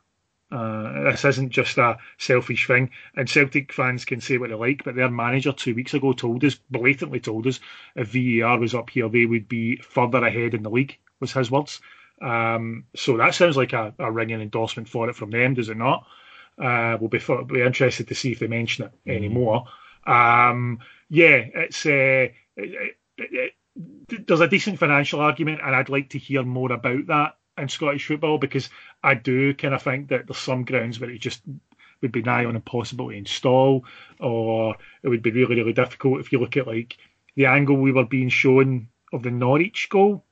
[0.52, 2.90] Uh, this isn't just a selfish thing.
[3.16, 6.44] And Celtic fans can say what they like, but their manager two weeks ago told
[6.44, 7.58] us, blatantly told us,
[7.96, 11.50] if VAR was up here, they would be further ahead in the league, was his
[11.50, 11.80] words.
[12.20, 15.76] Um, so that sounds like a, a, ringing endorsement for it from them, does it
[15.78, 16.06] not?
[16.58, 19.16] Uh, we'll be, be interested to see if they mention it mm.
[19.16, 19.64] anymore.
[20.06, 23.54] Um, yeah, it's uh, it, it,
[24.06, 27.68] it, there's a decent financial argument, and I'd like to hear more about that in
[27.68, 28.70] Scottish football because
[29.02, 31.42] I do kind of think that there's some grounds where it just
[32.00, 33.84] would be nigh on impossible to install,
[34.20, 36.96] or it would be really, really difficult if you look at like
[37.36, 40.24] the angle we were being shown of the Norwich goal.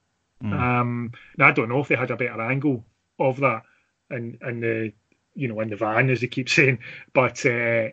[0.42, 0.52] Mm.
[0.52, 2.85] Um, now I don't know if they had a better angle
[3.18, 3.62] of that
[4.09, 4.92] and and the
[5.35, 6.78] you know in the van as they keep saying,
[7.12, 7.88] but uh,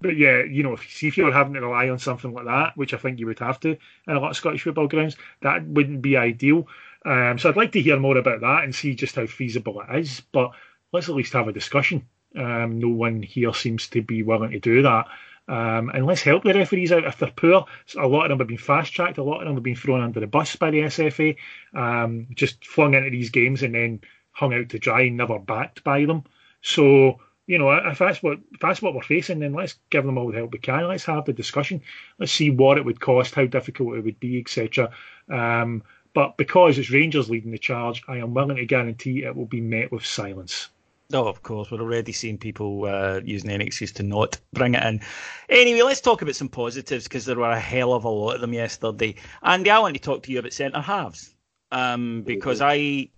[0.00, 2.76] but yeah, you know, if, see if you're having to rely on something like that,
[2.76, 3.70] which I think you would have to
[4.06, 6.66] in a lot of Scottish football grounds, that wouldn't be ideal.
[7.04, 9.98] Um, so I'd like to hear more about that and see just how feasible it
[9.98, 10.22] is.
[10.32, 10.52] But
[10.92, 12.06] let's at least have a discussion.
[12.36, 15.06] Um, no one here seems to be willing to do that.
[15.48, 17.64] Um, and let's help the referees out if they're poor.
[17.98, 19.18] A lot of them have been fast tracked.
[19.18, 21.36] A lot of them have been thrown under the bus by the SFA,
[21.74, 25.82] um, just flung into these games and then hung out to dry and never backed
[25.82, 26.22] by them.
[26.62, 27.18] So
[27.50, 30.30] you know, if that's what if that's what we're facing, then let's give them all
[30.30, 30.86] the help we can.
[30.86, 31.82] Let's have the discussion.
[32.20, 34.90] Let's see what it would cost, how difficult it would be, etc.
[35.28, 35.82] Um,
[36.14, 39.60] but because it's Rangers leading the charge, I am willing to guarantee it will be
[39.60, 40.68] met with silence.
[41.12, 41.70] Oh, of course.
[41.70, 45.00] We're already seeing people uh, using any excuse to not bring it in.
[45.48, 48.40] Anyway, let's talk about some positives because there were a hell of a lot of
[48.40, 49.16] them yesterday.
[49.42, 51.34] Andy, I want to talk to you about centre halves
[51.72, 53.08] um, because I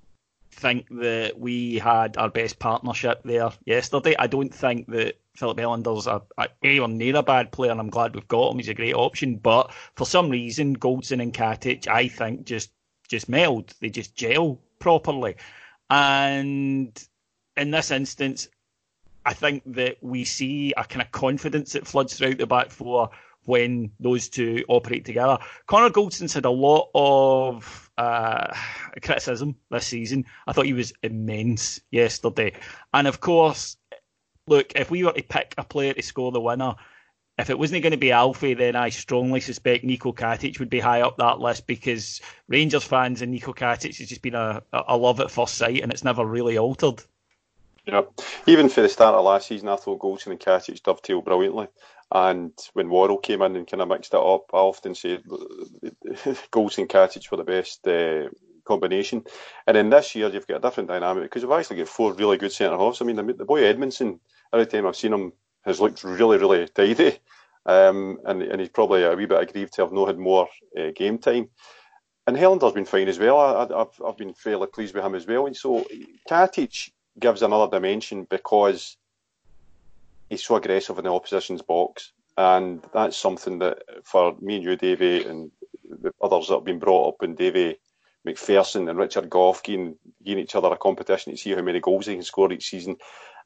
[0.52, 4.14] think that we had our best partnership there yesterday.
[4.18, 7.90] I don't think that Filip Helander's a, a, anywhere near a bad player, and I'm
[7.90, 8.58] glad we've got him.
[8.58, 9.36] He's a great option.
[9.36, 12.70] But for some reason, Goldson and Katic, I think, just
[13.12, 13.74] just meld.
[13.80, 15.36] They just gel properly.
[15.90, 16.90] And
[17.56, 18.48] in this instance,
[19.24, 23.10] I think that we see a kind of confidence that floods throughout the back four
[23.44, 25.38] when those two operate together.
[25.66, 28.54] Connor Goldson's had a lot of uh,
[29.02, 30.24] criticism this season.
[30.46, 32.54] I thought he was immense yesterday.
[32.94, 33.76] And of course,
[34.46, 36.76] look, if we were to pick a player to score the winner,
[37.38, 40.80] if it wasn't going to be Alfie, then I strongly suspect Nico Katic would be
[40.80, 44.96] high up that list because Rangers fans and Nico Katic has just been a, a
[44.96, 47.02] love at first sight and it's never really altered.
[47.86, 48.02] Yeah,
[48.46, 51.68] even for the start of last season, I thought Goldson and Katic dovetailed brilliantly.
[52.12, 55.16] And when Worrall came in and kind of mixed it up, I often say
[56.52, 58.28] Goldson and Katic were the best uh,
[58.64, 59.24] combination.
[59.66, 62.36] And then this year, you've got a different dynamic because you've actually got four really
[62.36, 63.00] good centre halves.
[63.00, 64.20] I mean, the, the boy Edmundson,
[64.52, 65.32] every time I've seen him
[65.64, 67.18] has looked really, really tidy.
[67.64, 70.90] Um, and, and he's probably a wee bit aggrieved to have not had more uh,
[70.96, 71.48] game time.
[72.26, 73.38] And Helander's been fine as well.
[73.38, 75.46] I, have I've been fairly pleased with him as well.
[75.46, 75.86] And so
[76.28, 78.96] Katic gives another dimension because
[80.28, 82.12] he's so aggressive in the opposition's box.
[82.36, 85.50] And that's something that for me and you, Davy, and
[85.84, 87.76] the others that have been brought up, and Davy
[88.26, 92.06] McPherson and Richard Gough giving, giving each other a competition to see how many goals
[92.06, 92.96] they can score each season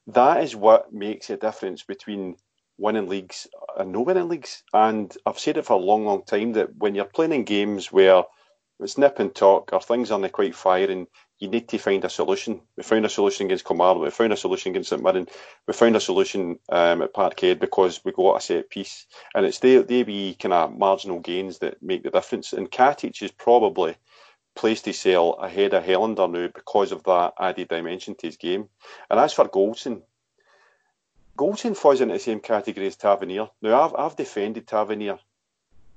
[0.08, 2.36] that is what makes a difference between
[2.78, 3.46] winning leagues
[3.78, 4.62] and no winning leagues.
[4.72, 7.90] And I've said it for a long, long time that when you're playing in games
[7.90, 8.24] where
[8.80, 11.06] it's nip and talk or things aren't quite firing,
[11.38, 12.60] you need to find a solution.
[12.76, 14.02] We found a solution against Kilmarnock.
[14.02, 15.26] We found a solution against St Mirren.
[15.66, 19.58] We found a solution um, at Parkhead because we got a set piece, and it's
[19.58, 22.52] the the kind of marginal gains that make the difference.
[22.52, 23.96] And Katic is probably
[24.56, 28.68] placed sell ahead of Helander now because of that added dimension to his game.
[29.10, 30.02] And as for Goldson,
[31.36, 33.48] Goldson falls into the same category as Tavernier.
[33.62, 35.18] Now I've I've defended Tavernier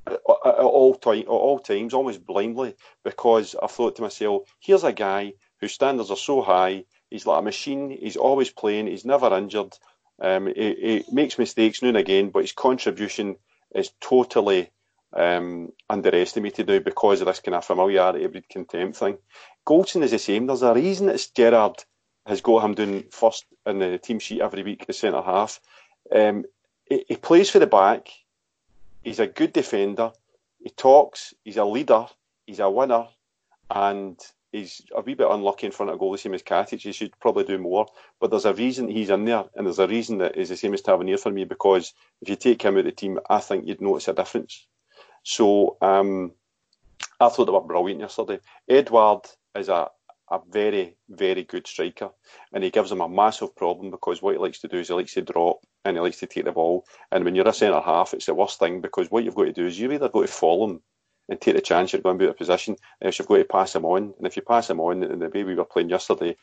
[0.07, 4.93] at, all time, at all times, almost blindly, because I thought to myself, here's a
[4.93, 6.85] guy whose standards are so high.
[7.09, 7.89] He's like a machine.
[7.91, 8.87] He's always playing.
[8.87, 9.77] He's never injured.
[10.21, 13.37] Um, he, he, makes mistakes now and again, but his contribution
[13.73, 14.69] is totally
[15.13, 19.17] um, underestimated now because of this kind of familiarity with contempt thing.
[19.65, 20.47] Goldson is the same.
[20.47, 21.83] There's a reason that Gerrard
[22.25, 25.59] has got him doing first in the team sheet every week, the centre half.
[26.13, 26.45] Um,
[26.85, 28.09] he, he plays for the back.
[29.03, 30.11] He's a good defender.
[30.59, 31.33] He talks.
[31.43, 32.05] He's a leader.
[32.45, 33.07] He's a winner,
[33.69, 34.19] and
[34.51, 36.81] he's a wee bit unlucky in front of goal, the same as Katic.
[36.81, 37.87] He should probably do more.
[38.19, 40.73] But there's a reason he's in there, and there's a reason that is the same
[40.73, 43.67] as Tavernier for me because if you take him out of the team, I think
[43.67, 44.65] you'd notice a difference.
[45.29, 46.31] So um,
[47.19, 48.39] I thought they were brilliant yesterday.
[48.67, 49.89] Edouard is a
[50.31, 52.09] a very, very good striker,
[52.53, 54.93] and he gives them a massive problem because what he likes to do is he
[54.93, 56.85] likes to drop and he likes to take the ball.
[57.11, 59.53] And when you're a centre half, it's the worst thing because what you've got to
[59.53, 60.81] do is you've either got to follow him
[61.29, 63.43] and take the chance you're going to be out of position, and you've got to
[63.43, 64.13] pass him on.
[64.17, 66.35] And if you pass him on, in the way we were playing yesterday,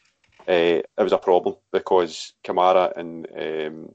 [0.49, 3.95] uh, it was a problem because Kamara and um,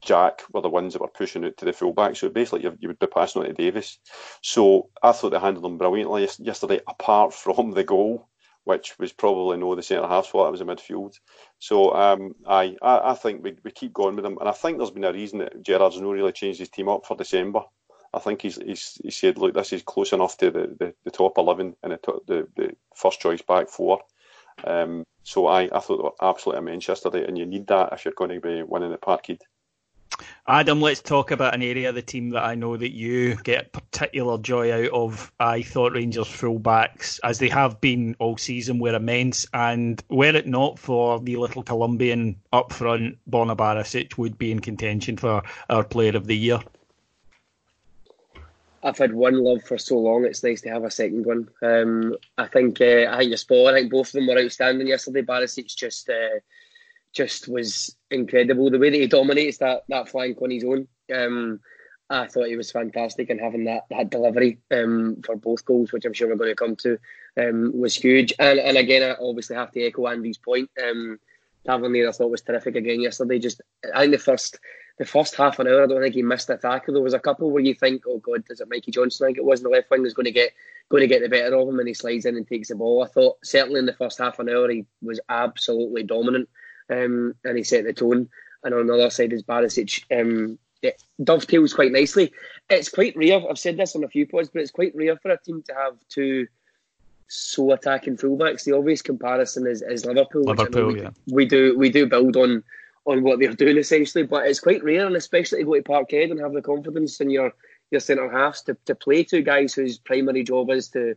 [0.00, 2.16] Jack were the ones that were pushing it to the fullback.
[2.16, 3.98] So basically, you, you would be passing on to Davis.
[4.42, 8.28] So I thought they handled them brilliantly yesterday, apart from the goal
[8.68, 10.48] which was probably no the centre half spot.
[10.48, 11.14] It was a midfield.
[11.58, 14.76] So um, I, I, I think we, we keep going with him, and I think
[14.76, 17.62] there's been a reason that Gerrard's not really changed his team up for December.
[18.12, 21.10] I think he's, he's he said, look, this is close enough to the, the, the
[21.10, 24.00] top eleven and the, the, the first choice back four.
[24.64, 28.04] Um, so I, I thought they were absolutely immense yesterday, and you need that if
[28.04, 29.40] you're going to be winning the Parkhead.
[30.46, 33.72] Adam, let's talk about an area of the team that I know that you get
[33.72, 35.32] particular joy out of.
[35.38, 39.46] I thought Rangers fullbacks, as they have been all season, were immense.
[39.52, 44.60] And were it not for the little Colombian up front, Borna Barisic would be in
[44.60, 46.60] contention for our Player of the Year.
[48.82, 50.24] I've had one love for so long.
[50.24, 51.48] It's nice to have a second one.
[51.62, 53.74] Um, I think uh, I think you're spot.
[53.74, 55.22] I think both of them were outstanding yesterday.
[55.22, 56.08] Barisic just.
[56.08, 56.40] Uh,
[57.18, 58.70] just was incredible.
[58.70, 61.58] The way that he dominates that that flank on his own, um,
[62.08, 66.04] I thought he was fantastic, and having that that delivery um, for both goals, which
[66.04, 66.96] I'm sure we're going to come to,
[67.36, 68.32] um, was huge.
[68.38, 70.70] And and again, I obviously have to echo Andy's point.
[70.82, 71.18] Um,
[71.66, 73.40] Tavernier, I thought was terrific again yesterday.
[73.40, 73.60] Just
[73.92, 74.60] I think the first
[74.98, 76.94] the first half an hour, I don't think he missed a tackle.
[76.94, 79.24] There was a couple where you think, oh god, is it Mikey Johnston?
[79.24, 80.52] I think it was the left wing was going to get
[80.88, 83.02] going to get the better of him, and he slides in and takes the ball.
[83.02, 86.48] I thought certainly in the first half an hour he was absolutely dominant
[86.90, 88.28] um, and he set the tone.
[88.64, 90.02] And on the other side is Barisic.
[90.10, 92.32] Um, it dovetails quite nicely.
[92.70, 93.40] It's quite rare.
[93.48, 95.74] I've said this on a few pods, but it's quite rare for a team to
[95.74, 96.46] have two
[97.28, 98.64] so attacking fullbacks.
[98.64, 100.44] The obvious comparison is, is Liverpool.
[100.44, 101.10] Liverpool, we, yeah.
[101.26, 102.64] We do we do build on
[103.04, 106.30] on what they're doing essentially, but it's quite rare, and especially to go to Parkhead
[106.30, 107.52] and have the confidence in your
[107.90, 111.16] your centre halves to, to play two guys whose primary job is to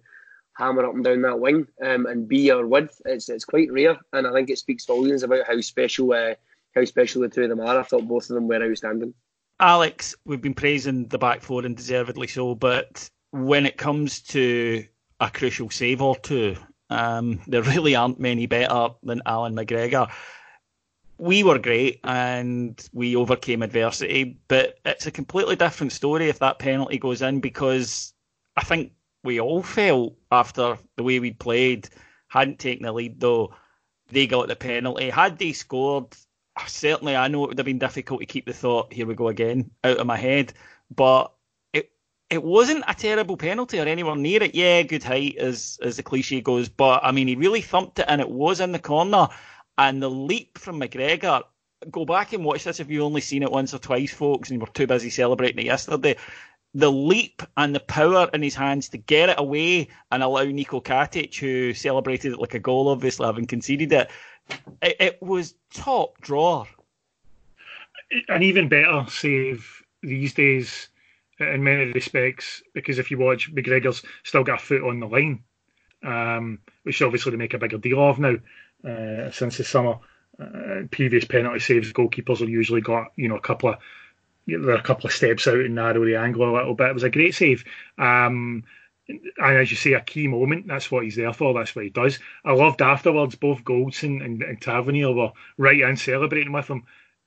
[0.53, 3.01] hammer up and down that wing um, and be your width.
[3.05, 6.35] It's it's quite rare, and I think it speaks volumes about how special uh,
[6.75, 7.79] how special the two of them are.
[7.79, 9.13] I thought both of them were outstanding.
[9.59, 14.85] Alex, we've been praising the back four and deservedly so, but when it comes to
[15.19, 16.55] a crucial save or two,
[16.89, 20.11] um, there really aren't many better than Alan McGregor.
[21.17, 26.57] We were great and we overcame adversity, but it's a completely different story if that
[26.57, 28.11] penalty goes in because
[28.57, 31.89] I think we all felt after the way we played,
[32.27, 33.53] hadn't taken the lead though,
[34.09, 35.09] they got the penalty.
[35.09, 36.07] Had they scored,
[36.67, 39.27] certainly I know it would have been difficult to keep the thought, here we go
[39.27, 40.53] again, out of my head.
[40.93, 41.31] But
[41.73, 41.91] it
[42.29, 44.55] it wasn't a terrible penalty or anywhere near it.
[44.55, 48.05] Yeah, good height as as the cliche goes, but I mean he really thumped it
[48.07, 49.27] and it was in the corner.
[49.77, 51.43] And the leap from McGregor,
[51.89, 54.57] go back and watch this if you've only seen it once or twice, folks, and
[54.57, 56.17] you were too busy celebrating it yesterday
[56.73, 60.83] the leap and the power in his hands to get it away and allow Niko
[60.83, 64.09] Katic, who celebrated it like a goal, obviously having conceded it,
[64.81, 66.65] it, it was top drawer.
[68.29, 70.87] An even better save these days
[71.39, 75.43] in many respects because if you watch McGregor's still got a foot on the line,
[76.03, 78.35] um, which obviously they make a bigger deal of now
[78.87, 79.97] uh, since the summer.
[80.39, 83.77] Uh, previous penalty saves, goalkeepers have usually got you know a couple of
[84.47, 86.89] they're a couple of steps out and narrow the angle a little bit.
[86.89, 87.63] It was a great save.
[87.97, 88.63] Um,
[89.07, 90.67] and as you say, a key moment.
[90.67, 91.53] That's what he's there for.
[91.53, 92.19] That's what he does.
[92.45, 93.35] I loved afterwards.
[93.35, 96.83] Both Goldson and, and Tavernier were right in celebrating with him,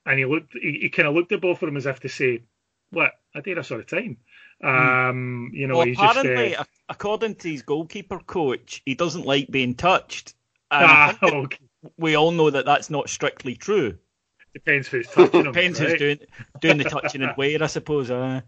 [0.07, 0.55] and he looked.
[0.55, 2.43] He, he kind of looked at both of them as if to say,
[2.91, 4.19] "What I did a sort of time."
[4.61, 4.69] Hmm.
[4.69, 6.61] Um, you know, well, he's apparently, just.
[6.61, 10.35] Uh, according to his goalkeeper coach, he doesn't like being touched.
[10.71, 11.59] Ah, okay.
[11.99, 13.99] We all know that that's not strictly true.
[14.55, 15.53] Depends who's touching him.
[15.53, 15.91] Depends right?
[15.91, 16.19] who's doing
[16.61, 18.11] doing the touching and where, I suppose.
[18.11, 18.41] Uh.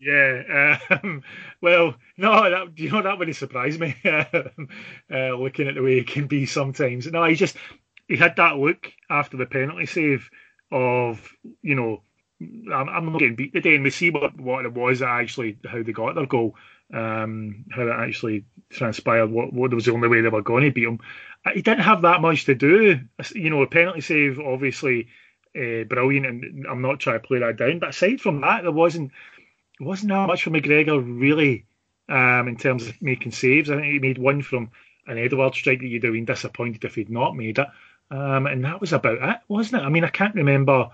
[0.00, 1.22] Yeah, um,
[1.60, 3.96] well, no, that you know that wouldn't surprise me.
[4.04, 4.30] uh,
[5.10, 7.10] looking at the way he can be sometimes.
[7.10, 7.56] No, he just
[8.08, 10.28] he had that look after the penalty save
[10.70, 11.26] of
[11.62, 12.02] you know
[12.40, 15.82] I'm, I'm not getting beat today, and we see what what it was actually how
[15.82, 16.56] they got their goal,
[16.92, 19.30] um, how it actually transpired.
[19.30, 21.00] What what was the only way they were going to beat him.
[21.44, 23.00] Uh, he didn't have that much to do.
[23.34, 25.08] You know, a penalty save obviously
[25.56, 27.78] uh, brilliant, and I'm not trying to play that down.
[27.78, 29.12] But aside from that, there wasn't
[29.80, 31.64] wasn't that much for McGregor really
[32.08, 33.70] um, in terms of making saves.
[33.70, 34.70] I think he made one from
[35.06, 37.68] an Edouard strike that you'd have been disappointed if he'd not made it.
[38.10, 39.86] Um, and that was about it, wasn't it?
[39.86, 40.90] I mean, I can't remember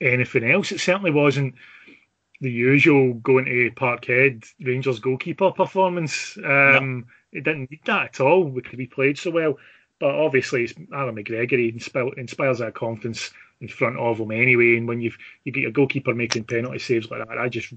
[0.00, 0.72] anything else.
[0.72, 1.54] It certainly wasn't
[2.40, 6.36] the usual going to Parkhead Rangers goalkeeper performance.
[6.36, 6.44] Um,
[7.00, 7.04] no.
[7.32, 9.58] It didn't need that at all because he played so well.
[9.98, 11.58] But obviously, it's Alan McGregor.
[11.58, 13.30] He inspires, inspires that confidence
[13.62, 14.76] in front of them anyway.
[14.76, 17.72] And when you've you get your goalkeeper making penalty saves like that, that just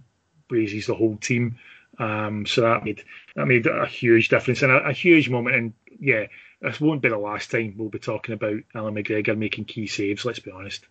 [0.50, 1.58] raises the whole team.
[1.98, 3.04] Um, so that made
[3.36, 5.56] that made a huge difference and a, a, huge moment.
[5.56, 6.26] And yeah,
[6.60, 10.26] this won't be the last time we'll be talking about Alan McGregor making key saves.
[10.26, 10.86] Let's be honest.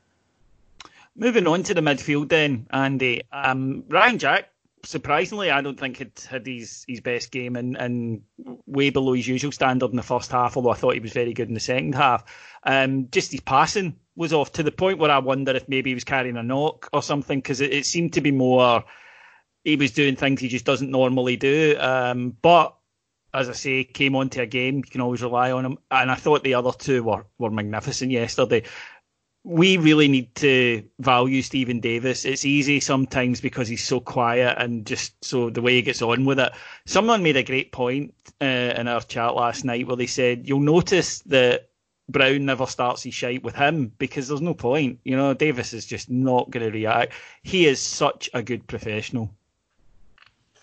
[1.16, 4.48] Moving on to the midfield, then Andy um, Ryan Jack.
[4.84, 8.22] Surprisingly, I don't think had had his, his best game and, and
[8.66, 10.56] way below his usual standard in the first half.
[10.56, 12.24] Although I thought he was very good in the second half.
[12.62, 15.94] Um, just his passing was off to the point where I wonder if maybe he
[15.94, 18.84] was carrying a knock or something because it, it seemed to be more
[19.64, 21.76] he was doing things he just doesn't normally do.
[21.78, 22.76] Um, but
[23.32, 25.78] as I say, came onto a game, you can always rely on him.
[25.90, 28.62] And I thought the other two were, were magnificent yesterday.
[29.44, 32.24] We really need to value Steven Davis.
[32.24, 36.24] It's easy sometimes because he's so quiet and just so the way he gets on
[36.24, 36.52] with it.
[36.86, 40.60] Someone made a great point uh, in our chat last night where they said, You'll
[40.60, 41.68] notice that
[42.08, 45.00] Brown never starts his shite with him because there's no point.
[45.04, 47.12] You know, Davis is just not going to react.
[47.42, 49.34] He is such a good professional.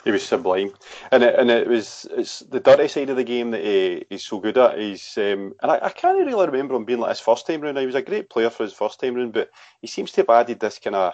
[0.03, 0.73] He was sublime,
[1.11, 4.23] and it, and it was it's the dirty side of the game that he, he's
[4.23, 4.79] so good at.
[4.79, 7.77] He's um, and I, I can't really remember him being like his first time round.
[7.77, 10.29] He was a great player for his first time round, but he seems to have
[10.29, 11.13] added this kind of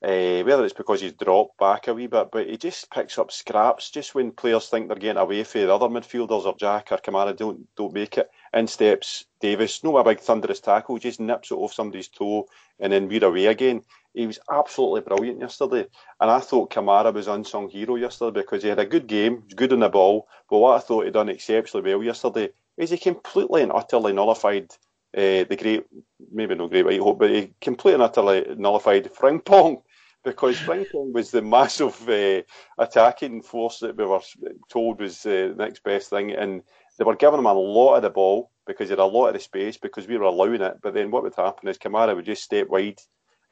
[0.00, 3.32] uh, whether it's because he's dropped back a wee bit, but he just picks up
[3.32, 6.98] scraps just when players think they're getting away from the other midfielders or Jack or
[6.98, 8.30] Kamara don't don't make it.
[8.54, 12.46] In steps Davis, no a big thunderous tackle, just nips it off somebody's toe
[12.78, 13.82] and then we're away again.
[14.14, 15.86] He was absolutely brilliant yesterday.
[16.20, 19.72] And I thought Kamara was unsung hero yesterday because he had a good game, good
[19.72, 20.28] on the ball.
[20.48, 24.70] But what I thought he'd done exceptionally well yesterday is he completely and utterly nullified
[25.16, 25.86] uh, the great,
[26.32, 29.82] maybe no great but he completely and utterly nullified Frimpong
[30.30, 32.42] because Frimpong was the massive uh,
[32.78, 34.20] attacking force that we were
[34.68, 36.32] told was uh, the next best thing.
[36.32, 36.62] And
[36.98, 39.34] they were giving him a lot of the ball because he had a lot of
[39.34, 40.78] the space because we were allowing it.
[40.82, 43.00] But then what would happen is Kamara would just step wide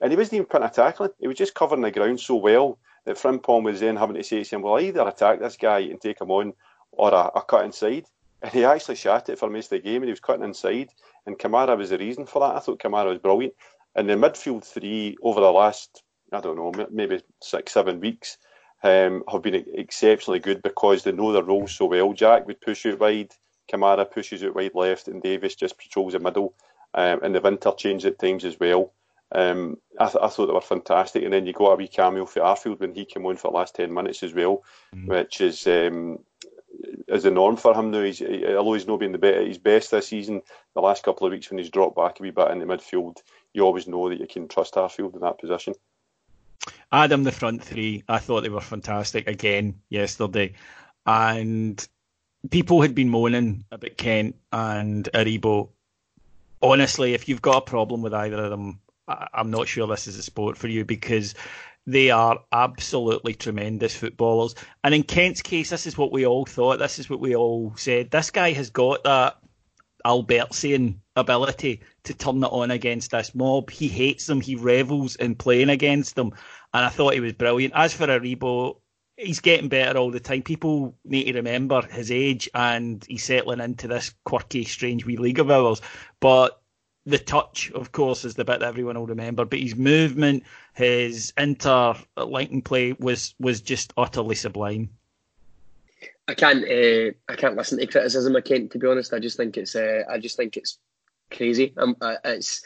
[0.00, 2.78] and he wasn't even putting a tackle He was just covering the ground so well
[3.04, 6.00] that Frimpong was then having to say to him, well, either attack this guy and
[6.00, 6.52] take him on
[6.92, 8.04] or a cut inside.
[8.42, 10.90] And he actually shot it for most of the game and he was cutting inside.
[11.24, 12.56] And Kamara was the reason for that.
[12.56, 13.54] I thought Kamara was brilliant.
[13.94, 16.02] And the midfield three over the last,
[16.32, 18.38] I don't know, maybe six, seven weeks
[18.82, 22.12] um, have been exceptionally good because they know their roles so well.
[22.12, 23.32] Jack would push out wide,
[23.72, 26.54] Kamara pushes out wide left, and Davis just patrols the middle.
[26.94, 28.92] Um, and they've interchanged at times as well.
[29.32, 32.26] Um, I, th- I, thought they were fantastic, and then you got a wee cameo
[32.26, 34.62] for Arfield when he came on for the last ten minutes as well,
[34.94, 35.08] mm-hmm.
[35.08, 36.20] which is um,
[37.08, 38.02] is the norm for him now.
[38.02, 40.42] He's although he's not been the best, his best this season.
[40.74, 43.16] The last couple of weeks when he's dropped back a wee bit in the midfield,
[43.52, 45.74] you always know that you can trust Arfield in that position.
[46.92, 50.54] Adam, the front three, I thought they were fantastic again yesterday,
[51.04, 51.86] and
[52.50, 55.70] people had been moaning about Kent and Aribo.
[56.62, 60.18] Honestly, if you've got a problem with either of them, I'm not sure this is
[60.18, 61.34] a sport for you because
[61.86, 64.54] they are absolutely tremendous footballers.
[64.82, 66.78] And in Kent's case, this is what we all thought.
[66.78, 68.10] This is what we all said.
[68.10, 69.38] This guy has got that
[70.06, 73.70] Albertzian ability to turn it on against this mob.
[73.70, 74.40] He hates them.
[74.40, 76.32] He revels in playing against them.
[76.72, 77.74] And I thought he was brilliant.
[77.74, 78.76] As for Aribo,
[79.16, 80.42] he's getting better all the time.
[80.42, 85.40] People need to remember his age and he's settling into this quirky, strange wee league
[85.40, 85.82] of ours.
[86.20, 86.60] But
[87.04, 89.44] the touch, of course, is the bit that everyone will remember.
[89.44, 90.44] But his movement,
[90.74, 94.90] his interlinking play was was just utterly sublime.
[96.28, 96.64] I can't.
[96.64, 99.76] Uh, I can't listen to criticism I can't, To be honest, I just think it's.
[99.76, 100.78] Uh, I just think it's
[101.30, 101.72] crazy.
[101.76, 102.62] Um, uh, it's.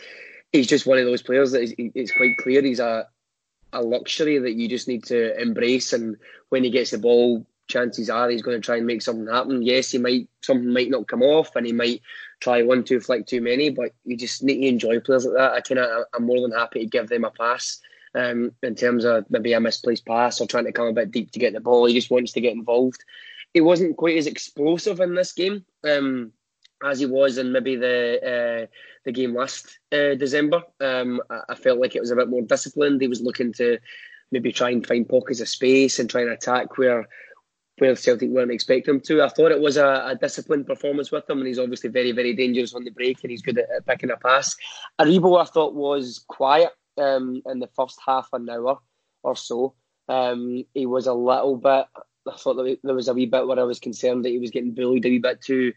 [0.53, 3.07] He's just one of those players that is, it's quite clear he's a
[3.73, 5.93] a luxury that you just need to embrace.
[5.93, 6.17] And
[6.49, 9.63] when he gets the ball, chances are he's going to try and make something happen.
[9.63, 12.01] Yes, he might something might not come off, and he might
[12.41, 13.71] try one two flick too many.
[13.71, 15.77] But you just need to enjoy players like that.
[15.77, 17.81] I of I'm more than happy to give them a pass.
[18.13, 21.31] Um, in terms of maybe a misplaced pass or trying to come a bit deep
[21.31, 23.05] to get the ball, he just wants to get involved.
[23.55, 26.33] He wasn't quite as explosive in this game um,
[26.85, 28.67] as he was in maybe the uh,
[29.05, 30.63] the game last uh, December.
[30.81, 33.01] Um, I, I felt like it was a bit more disciplined.
[33.01, 33.79] He was looking to
[34.31, 37.09] maybe try and find pockets of space and try and attack where
[37.79, 39.23] where Celtic weren't expecting him to.
[39.23, 42.35] I thought it was a, a, disciplined performance with him, and he's obviously very, very
[42.35, 44.55] dangerous on the break, and he's good at, at picking a pass.
[45.01, 48.79] Aribo, I thought, was quiet um, in the first half an hour
[49.23, 49.75] or so.
[50.09, 51.87] Um, he was a little bit.
[52.29, 54.75] I thought there was a wee bit where I was concerned that he was getting
[54.75, 55.73] bullied a wee bit too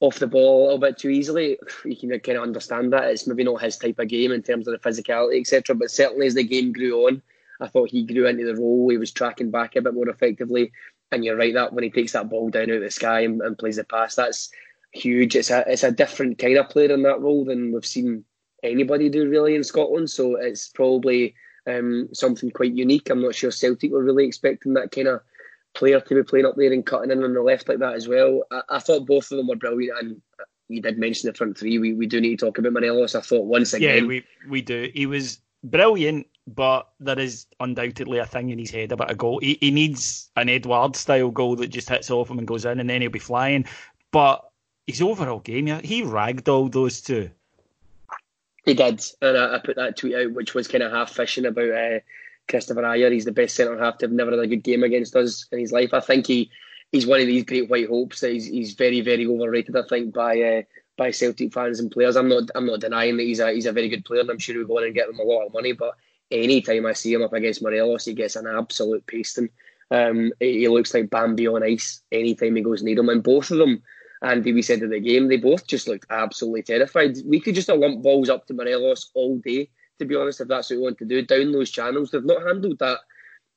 [0.00, 1.58] off the ball a little bit too easily.
[1.84, 3.04] You can kind of understand that.
[3.04, 5.76] It's maybe not his type of game in terms of the physicality, etc.
[5.76, 7.22] But certainly as the game grew on,
[7.60, 8.88] I thought he grew into the role.
[8.88, 10.72] He was tracking back a bit more effectively.
[11.12, 13.40] And you're right that when he takes that ball down out of the sky and,
[13.42, 14.50] and plays the pass, that's
[14.92, 15.36] huge.
[15.36, 18.24] It's a it's a different kind of player in that role than we've seen
[18.62, 20.10] anybody do really in Scotland.
[20.10, 21.34] So it's probably
[21.66, 23.08] um, something quite unique.
[23.08, 25.20] I'm not sure Celtic were really expecting that kind of
[25.74, 28.08] player to be playing up there and cutting in on the left like that as
[28.08, 28.42] well.
[28.50, 30.22] I, I thought both of them were brilliant, and
[30.68, 31.78] you did mention the front three.
[31.78, 33.14] We, we do need to talk about Morelos.
[33.14, 34.90] I thought once again, yeah, we we do.
[34.94, 39.38] He was brilliant but there is undoubtedly a thing in his head about a goal.
[39.38, 42.80] He, he needs an Edouard style goal that just hits off him and goes in,
[42.80, 43.64] and then he'll be flying.
[44.10, 44.44] But
[44.86, 47.30] his overall game, he ragged all those two.
[48.64, 51.46] He did, and I, I, put that tweet out, which was kind of half fishing
[51.46, 51.98] about uh,
[52.52, 53.12] Kristoffer Ajer.
[53.12, 55.58] He's the best centre half to have never had a good game against us in
[55.58, 55.94] his life.
[55.94, 56.50] I think he
[56.92, 59.76] he's one of these great white hopes he's, he's very very overrated.
[59.76, 60.62] I think by uh,
[60.96, 62.16] by Celtic fans and players.
[62.16, 64.38] I'm not I'm not denying that he's a he's a very good player, and I'm
[64.38, 65.96] sure he'll go on and get him a lot of money, but
[66.30, 69.50] anytime I see him up against Morelos, he gets an absolute pasting.
[69.90, 73.10] Um, he looks like Bambi on ice anytime he goes near him.
[73.10, 73.82] And both of them,
[74.22, 77.18] and we said in the game, they both just looked absolutely terrified.
[77.26, 79.68] We could just lump balls up to Morelos all day,
[79.98, 82.10] to be honest, if that's what we want to do, down those channels.
[82.10, 82.98] They've not handled that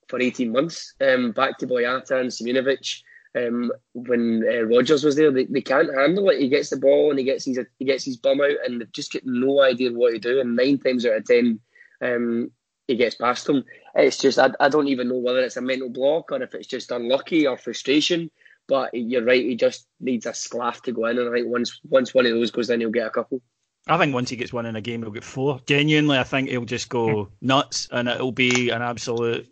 [0.07, 0.93] for 18 months.
[1.01, 3.01] Um, back to Boyata and Simunovic.
[3.35, 6.39] Um, when uh, Rodgers was there, they, they can't handle it.
[6.39, 8.91] He gets the ball and he gets his he gets his bum out, and they've
[8.93, 10.39] just got no idea what to do.
[10.39, 11.59] And nine times out of ten,
[12.01, 12.51] um,
[12.87, 13.65] he gets past them.
[13.93, 16.67] It's just I, I don't even know whether it's a mental block or if it's
[16.67, 18.31] just unlucky or frustration.
[18.67, 21.81] But you're right, he just needs a sclaff to go in, and I think once
[21.89, 23.41] once one of those goes in, he'll get a couple.
[23.87, 25.59] I think once he gets one in a game, he'll get four.
[25.67, 29.47] Genuinely, I think he'll just go nuts, and it'll be an absolute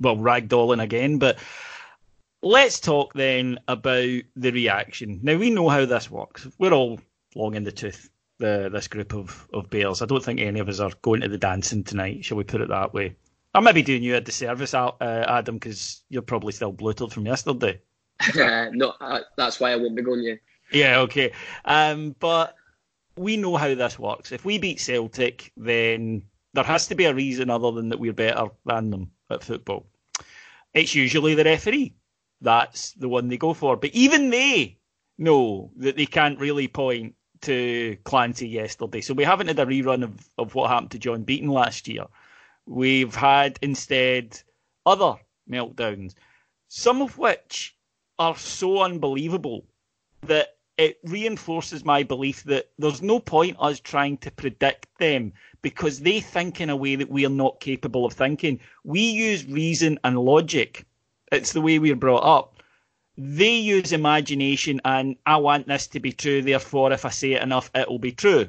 [0.00, 1.18] well ragdolling again.
[1.18, 1.38] But
[2.42, 5.20] let's talk then about the reaction.
[5.22, 6.48] Now we know how this works.
[6.58, 7.00] We're all
[7.34, 10.02] long in the tooth the this group of, of Bears.
[10.02, 12.24] I don't think any of us are going to the dancing tonight.
[12.24, 13.16] Shall we put it that way?
[13.54, 17.26] I may be doing you a disservice, uh, Adam, because you're probably still bloated from
[17.26, 17.80] yesterday.
[18.34, 20.22] no, uh, that's why I won't be going.
[20.22, 20.38] yet.
[20.72, 21.32] Yeah, okay.
[21.64, 22.56] Um, but
[23.16, 24.32] we know how this works.
[24.32, 26.22] If we beat Celtic, then
[26.54, 29.86] there has to be a reason other than that we're better than them at football.
[30.74, 31.94] It's usually the referee.
[32.40, 33.76] That's the one they go for.
[33.76, 34.78] But even they
[35.18, 39.00] know that they can't really point to Clancy yesterday.
[39.00, 42.04] So we haven't had a rerun of, of what happened to John Beaton last year.
[42.66, 44.40] We've had instead
[44.86, 45.14] other
[45.50, 46.14] meltdowns,
[46.68, 47.76] some of which
[48.18, 49.66] are so unbelievable
[50.22, 56.00] that it reinforces my belief that there's no point us trying to predict them because
[56.00, 58.58] they think in a way that we are not capable of thinking.
[58.84, 60.84] We use reason and logic.
[61.30, 62.62] It's the way we're brought up
[63.18, 67.42] they use imagination and I want this to be true, therefore, if I say it
[67.42, 68.48] enough, it will be true.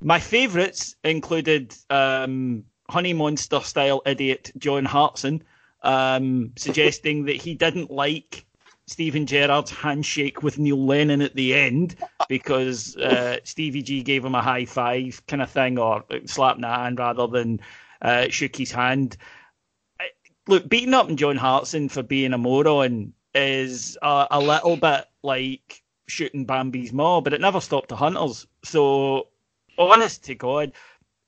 [0.00, 5.42] My favourites included um, Honey Monster style idiot John Hartson
[5.82, 8.46] um, suggesting that he didn't like
[8.88, 11.94] Steven Gerrard's handshake with Neil Lennon at the end
[12.26, 16.68] because uh, Stevie G gave him a high five kind of thing or slapped the
[16.68, 17.60] hand rather than
[18.00, 19.18] uh, shook his hand.
[20.46, 25.82] Look, beating up John Hartson for being a moron is a, a little bit like
[26.06, 28.46] shooting Bambi's maw, but it never stopped the hunters.
[28.64, 29.28] So,
[29.76, 30.72] honest to God,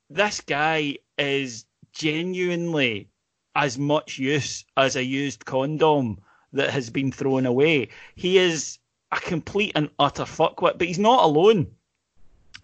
[0.08, 3.10] this guy is genuinely
[3.54, 6.22] as much use as a used condom
[6.52, 7.88] that has been thrown away.
[8.14, 8.78] He is
[9.12, 11.68] a complete and utter fuckwit, but he's not alone.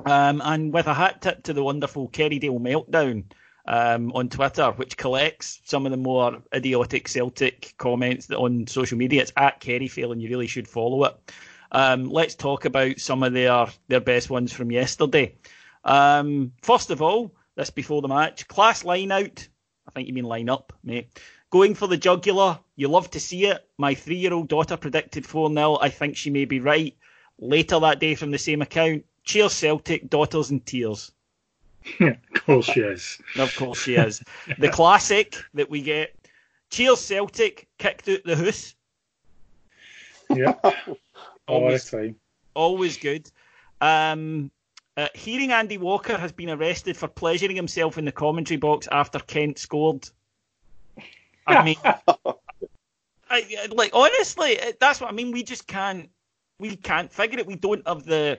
[0.05, 3.25] Um, and with a hat tip to the wonderful Kerrydale meltdown,
[3.67, 9.23] um, on Twitter, which collects some of the more idiotic Celtic comments on social media.
[9.23, 11.33] It's at Kerryfail, and you really should follow it.
[11.73, 15.35] Um, let's talk about some of their their best ones from yesterday.
[15.85, 19.47] Um, first of all, this before the match, class line out.
[19.89, 21.19] I think you mean line up, mate.
[21.51, 22.61] Going for the jugular.
[22.77, 23.67] You love to see it.
[23.79, 25.79] My three year old daughter predicted 4 0.
[25.81, 26.95] I think she may be right.
[27.39, 29.05] Later that day from the same account.
[29.25, 31.13] Cheers, Celtic, daughters in tears.
[32.01, 33.19] of course she is.
[33.39, 34.23] of course she is.
[34.59, 36.15] the classic that we get.
[36.71, 38.75] Cheers, Celtic, kicked out the hoose.
[40.31, 40.55] Yeah.
[41.49, 42.15] always, oh,
[42.55, 43.31] always good.
[43.81, 44.51] Um,
[44.97, 49.19] uh, hearing Andy Walker has been arrested for pleasuring himself in the commentary box after
[49.19, 50.09] Kent scored.
[51.47, 51.77] I mean,
[53.29, 55.33] I, like honestly, that's what I mean.
[55.33, 56.11] We just can't,
[56.59, 57.47] we can't figure it.
[57.47, 58.39] We don't have the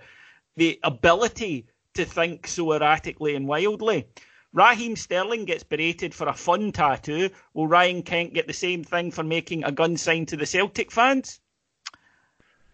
[0.56, 4.08] the ability to think so erratically and wildly.
[4.54, 7.30] Raheem Sterling gets berated for a fun tattoo.
[7.54, 10.92] Will Ryan Kent get the same thing for making a gun sign to the Celtic
[10.92, 11.40] fans?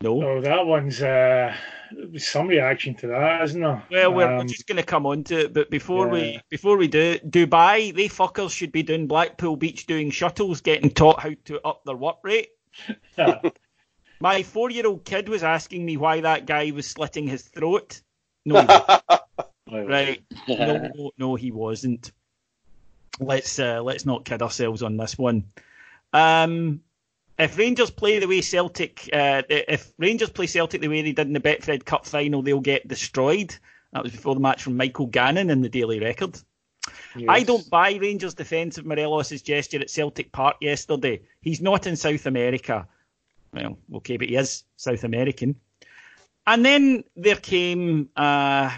[0.03, 0.21] No.
[0.21, 1.55] Oh, that one's uh,
[2.17, 3.83] some reaction to that, isn't there?
[3.89, 6.11] Well, we're, um, we're just going to come on to it, but before yeah.
[6.11, 10.89] we before we do, Dubai, they fuckers should be doing Blackpool Beach doing shuttles, getting
[10.89, 12.49] taught how to up their work rate.
[14.19, 18.01] My four-year-old kid was asking me why that guy was slitting his throat.
[18.43, 18.55] No,
[19.71, 20.21] right?
[20.49, 22.11] No, no, no, he wasn't.
[23.21, 25.45] Let's uh, let's not kid ourselves on this one.
[26.11, 26.81] Um,
[27.37, 31.27] if Rangers play the way Celtic, uh, if Rangers play Celtic the way they did
[31.27, 33.55] in the Betfred Cup final, they'll get destroyed.
[33.91, 36.39] That was before the match from Michael Gannon in the Daily Record.
[37.15, 37.27] Yes.
[37.29, 41.21] I don't buy Rangers' defence of Morelos' gesture at Celtic Park yesterday.
[41.41, 42.87] He's not in South America.
[43.53, 45.55] Well, okay, but he is South American.
[46.45, 48.71] And then there came, uh,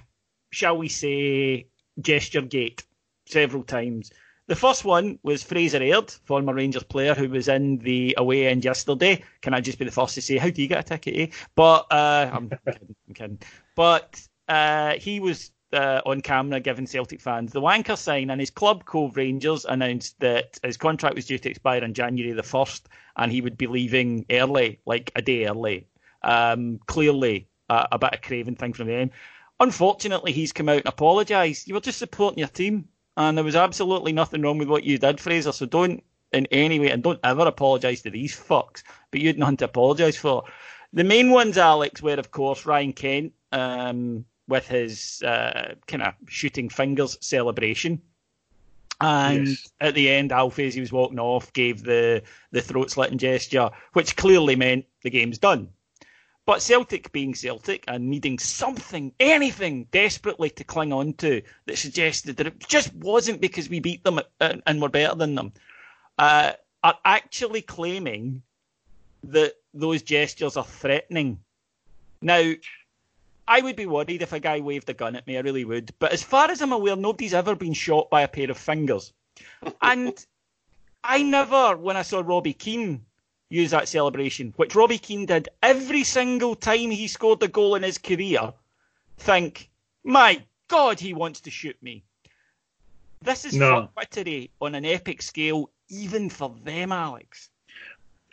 [0.52, 1.68] shall we say,
[2.00, 2.84] gesture gate
[3.26, 4.12] several times.
[4.48, 8.64] The first one was Fraser Aird, former Rangers player who was in the away end
[8.64, 9.24] yesterday.
[9.42, 11.36] Can I just be the first to say, how do you get a ticket, eh?
[11.56, 13.40] But uh, I'm, kidding, I'm kidding.
[13.76, 18.52] But uh, he was uh, on camera giving Celtic fans the wanker sign, and his
[18.52, 22.84] club, Cove Rangers, announced that his contract was due to expire on January the 1st,
[23.18, 25.88] and he would be leaving early, like a day early.
[26.22, 29.10] Um, clearly, a bit of craving thing from them.
[29.60, 31.68] Unfortunately, he's come out and apologised.
[31.68, 34.98] You were just supporting your team and there was absolutely nothing wrong with what you
[34.98, 35.52] did, Fraser.
[35.52, 38.84] So don't in any way, and don't ever apologise to these fucks.
[39.12, 40.44] But you had nothing to apologise for.
[40.94, 46.14] The main ones, Alex, were of course Ryan Kent um, with his uh, kind of
[46.28, 48.02] shooting fingers celebration.
[49.02, 49.70] And yes.
[49.82, 53.72] at the end, Alfie, as he was walking off, gave the, the throat slitting gesture,
[53.92, 55.70] which clearly meant the game's done.
[56.46, 62.38] But Celtic being Celtic and needing something, anything desperately to cling on to that suggested
[62.38, 65.54] that it just wasn't because we beat them and, and were better than them,
[66.20, 68.44] uh, are actually claiming
[69.24, 71.40] that those gestures are threatening.
[72.22, 72.54] Now,
[73.48, 75.94] I would be worried if a guy waved a gun at me, I really would.
[75.98, 79.14] But as far as I'm aware, nobody's ever been shot by a pair of fingers.
[79.82, 80.14] and
[81.04, 83.06] I never, when I saw Robbie Keane
[83.56, 87.84] use that celebration, which Robbie Keane did every single time he scored a goal in
[87.84, 88.54] his career,
[89.18, 89.70] think,
[90.04, 92.04] my God, he wants to shoot me.
[93.22, 93.90] This is no.
[93.98, 97.50] fuckwittery on an epic scale, even for them, Alex.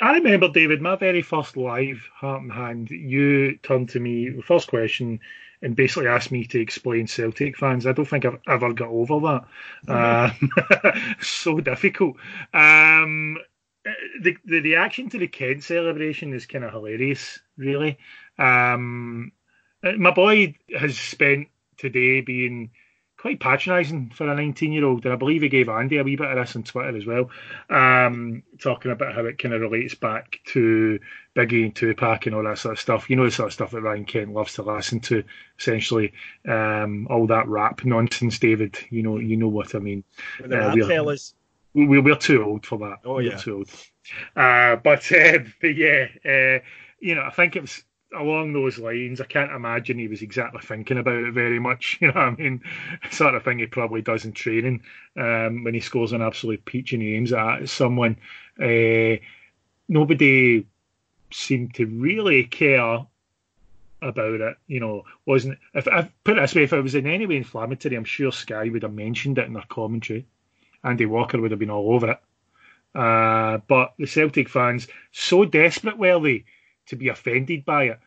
[0.01, 4.43] I remember, David, my very first live Heart and Hand, you turned to me, the
[4.43, 5.21] first question,
[5.63, 7.87] and basically asked me to explain Celtic fans.
[7.87, 9.45] I don't think I've ever got over that.
[9.87, 10.93] Mm-hmm.
[10.97, 12.17] Um, so difficult.
[12.53, 13.39] Um,
[14.21, 17.99] the, the reaction to the Kent celebration is kind of hilarious, really.
[18.39, 19.33] Um,
[19.83, 22.71] my boy has spent today being
[23.17, 26.17] quite patronising for a 19 year old, and I believe he gave Andy a wee
[26.17, 27.31] bit of this on Twitter as well,
[27.71, 30.99] um, talking about how it kind of relates back to
[31.37, 33.09] Biggie and Tupac and all that sort of stuff.
[33.09, 35.23] You know, the sort of stuff that Ryan Kent loves to listen to,
[35.59, 36.13] essentially,
[36.49, 38.79] um, all that rap nonsense, David.
[38.91, 40.03] You know, you know what I mean.
[40.45, 41.35] The uh, rap fellas
[41.75, 42.99] we, we're too old for that.
[43.05, 43.71] Oh yeah, we're too old.
[44.37, 46.65] Uh, but uh, but yeah, uh,
[47.01, 47.83] you know, I think it was
[48.15, 49.21] along those lines.
[49.21, 51.99] I can't imagine he was exactly thinking about it very much.
[52.01, 52.63] You know, I mean,
[53.11, 54.83] sort of thing he probably does in training
[55.17, 58.19] um, when he scores an absolute peach and he aims at someone.
[58.61, 59.17] Uh,
[59.89, 60.67] nobody
[61.33, 63.07] seemed to really care
[64.03, 64.57] about it.
[64.67, 67.37] You know, wasn't if I put it this way, if it was in any way
[67.37, 70.27] inflammatory, I'm sure Sky would have mentioned it in their commentary.
[70.85, 72.21] Andy Walker would have been all over it.
[72.95, 76.45] Uh, but the Celtic fans, so desperate were they
[76.87, 78.01] to be offended by it,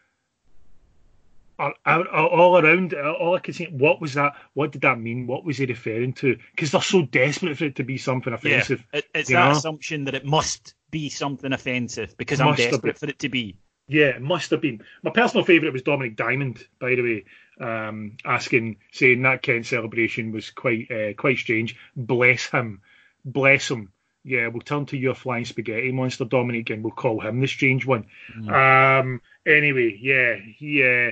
[1.58, 4.34] all around, all I can say, what was that?
[4.54, 5.26] What did that mean?
[5.26, 6.38] What was he referring to?
[6.52, 8.86] Because they're so desperate for it to be something offensive.
[8.94, 9.58] Yeah, it, it's that know?
[9.58, 13.56] assumption that it must be something offensive because I'm desperate for it to be.
[13.88, 14.82] Yeah, it must have been.
[15.04, 17.26] My personal favourite was Dominik Diamond, by the way,
[17.60, 21.76] um, asking, saying that Kent celebration was quite uh, quite strange.
[21.96, 22.82] Bless him,
[23.24, 23.92] bless him.
[24.24, 27.86] Yeah, we'll turn to your flying spaghetti monster, Dominik, and we'll call him the strange
[27.86, 28.08] one.
[28.36, 29.02] Mm.
[29.02, 31.12] Um, anyway, yeah, yeah.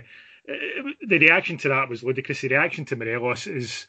[0.50, 2.42] Uh, the reaction to that was ludicrous.
[2.42, 3.88] The reaction to Morelos is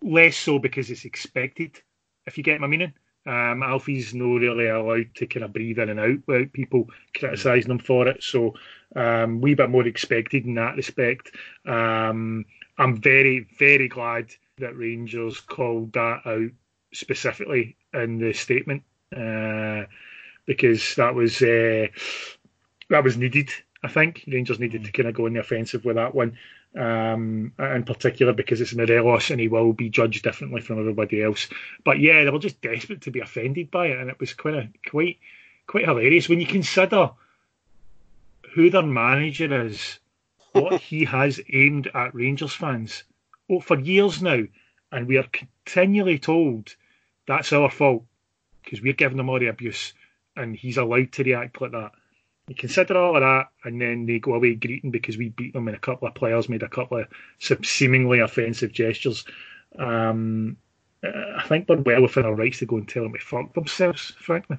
[0.00, 1.80] less so because it's expected,
[2.26, 2.94] if you get my meaning.
[3.26, 7.70] Um, Alfie's not really allowed to kind of breathe in and out without people criticising
[7.70, 8.22] him for it.
[8.22, 8.54] So,
[8.94, 11.32] um, wee bit more expected in that respect.
[11.66, 12.44] Um,
[12.78, 16.50] I'm very, very glad that Rangers called that out
[16.92, 18.82] specifically in the statement
[19.16, 19.84] uh,
[20.46, 21.86] because that was uh,
[22.90, 23.50] that was needed.
[23.82, 26.38] I think Rangers needed to kind of go in the offensive with that one
[26.76, 31.48] um, in particular because it's Morelos and he will be judged differently from everybody else.
[31.84, 34.54] But yeah, they were just desperate to be offended by it, and it was quite
[34.54, 35.18] a, quite
[35.66, 37.10] quite hilarious when you consider
[38.54, 39.98] who their manager is,
[40.52, 43.04] what he has aimed at Rangers fans
[43.50, 44.44] oh, for years now,
[44.92, 46.74] and we are continually told
[47.26, 48.04] that's our fault
[48.62, 49.94] because we're giving him all the abuse,
[50.36, 51.92] and he's allowed to react like that.
[52.48, 55.68] You consider all of that, and then they go away greeting because we beat them,
[55.68, 57.08] and a couple of players made a couple of
[57.64, 59.24] seemingly offensive gestures.
[59.78, 60.56] Um,
[61.02, 64.12] I think they're well within our rights to go and tell them to fuck themselves,
[64.18, 64.58] frankly.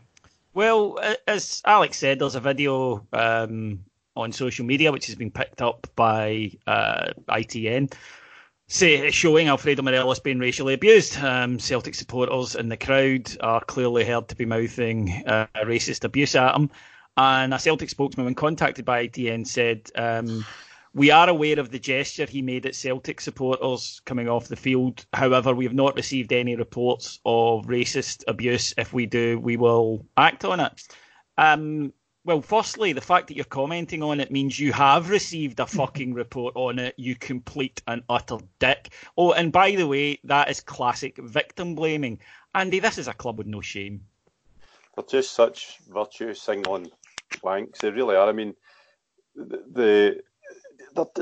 [0.54, 3.84] Well, as Alex said, there's a video um,
[4.16, 7.94] on social media which has been picked up by uh, ITN
[8.68, 11.18] say, showing Alfredo Morelos being racially abused.
[11.18, 16.36] Um, Celtic supporters in the crowd are clearly heard to be mouthing uh, racist abuse
[16.36, 16.70] at him.
[17.18, 20.46] And a Celtic spokesman, when contacted by ITN, said, um,
[20.94, 25.04] We are aware of the gesture he made at Celtic supporters coming off the field.
[25.14, 28.74] However, we have not received any reports of racist abuse.
[28.78, 30.84] If we do, we will act on it.
[31.40, 31.92] Um,
[32.24, 36.14] well, firstly, the fact that you're commenting on it means you have received a fucking
[36.14, 38.94] report on it, you complete and utter dick.
[39.18, 42.20] Oh, and by the way, that is classic victim blaming.
[42.54, 44.02] Andy, this is a club with no shame.
[44.98, 46.90] They're just such virtue signaling
[47.44, 47.78] wanks.
[47.78, 48.30] They really are.
[48.30, 48.56] I mean,
[49.36, 50.22] the, the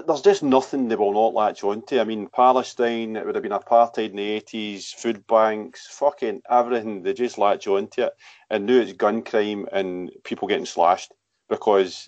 [0.07, 1.99] there's just nothing they will not latch onto.
[1.99, 7.03] I mean, Palestine, it would have been apartheid in the 80s, food banks, fucking everything.
[7.03, 8.13] They just latch onto it.
[8.49, 11.11] And now it's gun crime and people getting slashed
[11.49, 12.07] because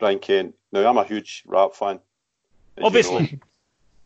[0.00, 0.54] Ryan Kent.
[0.72, 2.00] Now, I'm a huge rap fan.
[2.82, 3.14] Obviously.
[3.14, 3.38] You know.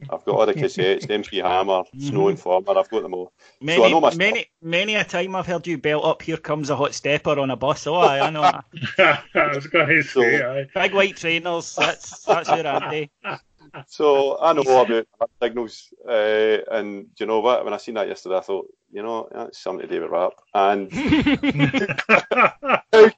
[0.03, 2.30] I've got all the cassettes, MC Hammer, Snow mm-hmm.
[2.30, 3.32] Informer, I've got them all.
[3.61, 6.76] Many, so my many, many a time I've heard you belt up, here comes a
[6.76, 7.86] hot stepper on a bus.
[7.86, 8.42] Oh, I, I know.
[8.99, 13.11] I was going to say, so, Big white trainers, that's, that's your Andy.
[13.86, 15.07] So I know about
[15.42, 17.64] signals, uh, and you know what?
[17.64, 20.32] When I seen that yesterday, I thought, you know, that's something to do with rap.
[20.55, 21.36] And how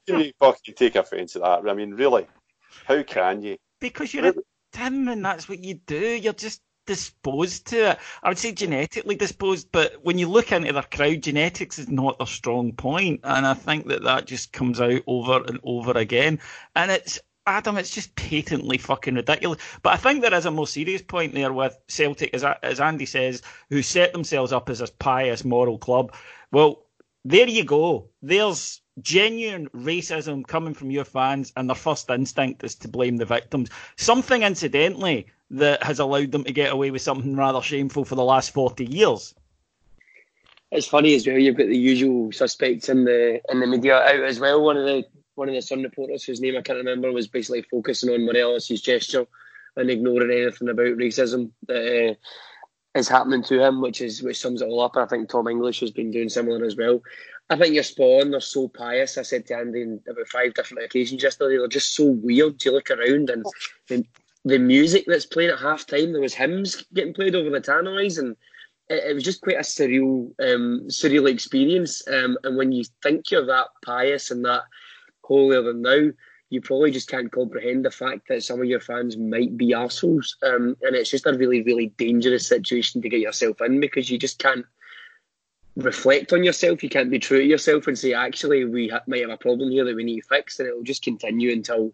[0.06, 1.68] can you fucking take offence to that?
[1.68, 2.26] I mean, really,
[2.84, 3.58] how can you?
[3.78, 4.34] Because you're a
[4.72, 5.98] Tim, and that's what you do.
[5.98, 7.98] You're just disposed to it.
[8.24, 12.18] I would say genetically disposed, but when you look into their crowd, genetics is not
[12.18, 16.40] their strong point, and I think that that just comes out over and over again.
[16.74, 19.62] And it's Adam, it's just patently fucking ridiculous.
[19.82, 23.06] But I think there is a more serious point there with Celtic, as as Andy
[23.06, 26.12] says, who set themselves up as a pious moral club.
[26.50, 26.86] Well,
[27.24, 28.08] there you go.
[28.20, 33.26] There's genuine racism coming from your fans, and their first instinct is to blame the
[33.26, 33.70] victims.
[33.96, 38.24] Something, incidentally, that has allowed them to get away with something rather shameful for the
[38.24, 39.34] last 40 years.
[40.70, 41.38] It's funny as well.
[41.38, 44.62] You've got the usual suspects in the in the media out as well.
[44.62, 47.62] One of the one of the Sun reporters, whose name I can't remember, was basically
[47.62, 49.26] focusing on Morelos' gesture
[49.76, 52.14] and ignoring anything about racism that uh,
[52.98, 54.94] is happening to him, which is which sums it all up.
[54.94, 57.02] And I think Tom English has been doing similar as well.
[57.48, 58.30] I think you're spot on.
[58.30, 59.18] They're so pious.
[59.18, 61.56] I said to Andy on about five different occasions yesterday.
[61.56, 62.64] They're just so weird.
[62.64, 63.44] You look around and
[63.88, 64.04] the,
[64.44, 68.18] the music that's playing at half time, there was hymns getting played over the tannoys,
[68.18, 68.36] and
[68.88, 72.06] it, it was just quite a surreal, um, surreal experience.
[72.08, 74.62] Um, and when you think you're that pious and that
[75.22, 76.10] holier than thou,
[76.50, 80.36] you probably just can't comprehend the fact that some of your fans might be assholes.
[80.42, 84.18] Um, and it's just a really, really dangerous situation to get yourself in because you
[84.18, 84.66] just can't
[85.76, 86.82] reflect on yourself.
[86.82, 89.70] You can't be true to yourself and say, actually, we ha- might have a problem
[89.70, 91.92] here that we need to fix, and it'll just continue until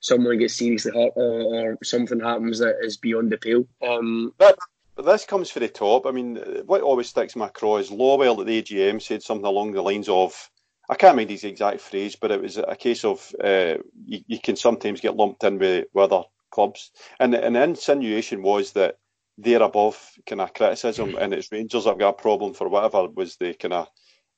[0.00, 3.66] someone gets seriously hurt or, or something happens that is beyond the pale.
[3.86, 4.58] Um, but,
[4.94, 6.06] but this comes for the top.
[6.06, 6.36] I mean,
[6.66, 9.82] what always sticks in my craw is Lawwell at the AGM said something along the
[9.82, 10.50] lines of,
[10.88, 13.74] I can't remember his exact phrase, but it was a case of uh,
[14.06, 16.90] you, you, can sometimes get lumped in with, with other clubs.
[17.20, 18.98] And, and the insinuation was that
[19.36, 23.06] they're above kind of criticism and it's Rangers that have got a problem for whatever
[23.08, 23.88] was the kind of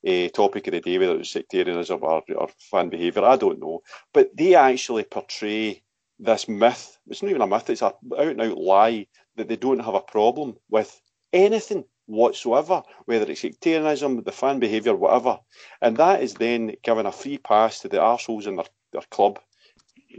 [0.03, 3.81] a topic of the day, whether it's sectarianism or, or fan behaviour, I don't know.
[4.13, 5.83] But they actually portray
[6.19, 6.97] this myth.
[7.07, 9.95] It's not even a myth, it's an out and out lie that they don't have
[9.95, 11.01] a problem with
[11.33, 15.39] anything whatsoever, whether it's sectarianism, the fan behaviour, whatever.
[15.81, 19.39] And that is then given a free pass to the arseholes in their, their club,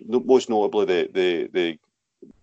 [0.07, 1.79] most notably the, the, the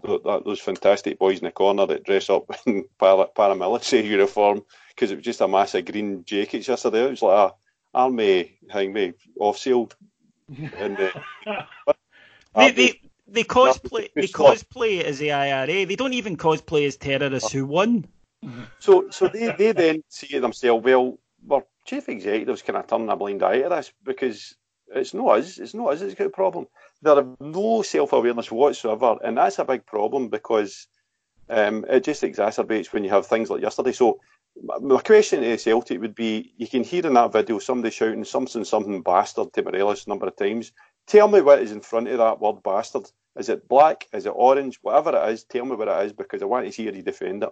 [0.03, 4.63] those fantastic boys in the corner that dress up in paramilitary uniform
[4.99, 7.05] because it was just a mass of green jackets yesterday.
[7.05, 9.89] It was like a army hang me off sale.
[10.49, 11.93] and uh,
[12.53, 15.85] they, they, they cosplay they cosplay as the IRA.
[15.85, 18.07] They don't even cosplay as terrorists who won.
[18.79, 23.15] So so they, they then see themselves, well, we're chief executives kind of turning a
[23.15, 24.55] blind eye to this because
[24.93, 26.67] it's not us, it's not us that's got a problem.
[27.01, 30.87] There are no self awareness whatsoever, and that's a big problem because
[31.49, 33.93] um, it just exacerbates when you have things like yesterday.
[33.93, 34.19] So
[34.81, 38.63] my question to Celtic would be: you can hear in that video somebody shouting something,
[38.63, 40.71] something bastard to Morelos a number of times.
[41.07, 43.09] Tell me what is in front of that word bastard.
[43.37, 44.07] Is it black?
[44.13, 44.79] Is it orange?
[44.81, 47.43] Whatever it is, tell me what it is because I want to hear you defend
[47.43, 47.49] it.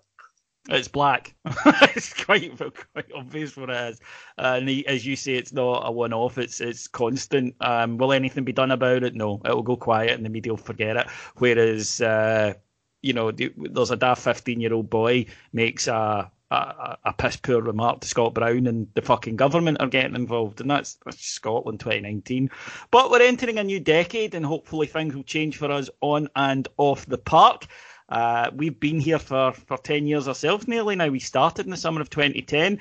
[0.69, 1.33] It's black.
[1.65, 4.01] it's quite quite obvious what it is.
[4.37, 6.37] Uh, and as you say, it's not a one-off.
[6.37, 7.55] It's it's constant.
[7.61, 9.15] Um, will anything be done about it?
[9.15, 9.41] No.
[9.45, 11.07] It will go quiet, and the media will forget it.
[11.37, 12.53] Whereas, uh,
[13.01, 18.33] you know, there's a daft fifteen-year-old boy makes a a, piss poor remark to Scott
[18.33, 22.49] Brown and the fucking government are getting involved, and that's, that's Scotland 2019.
[22.91, 26.67] But we're entering a new decade, and hopefully things will change for us on and
[26.77, 27.67] off the park.
[28.09, 31.09] Uh, we've been here for, for 10 years ourselves nearly now.
[31.09, 32.79] We started in the summer of 2010.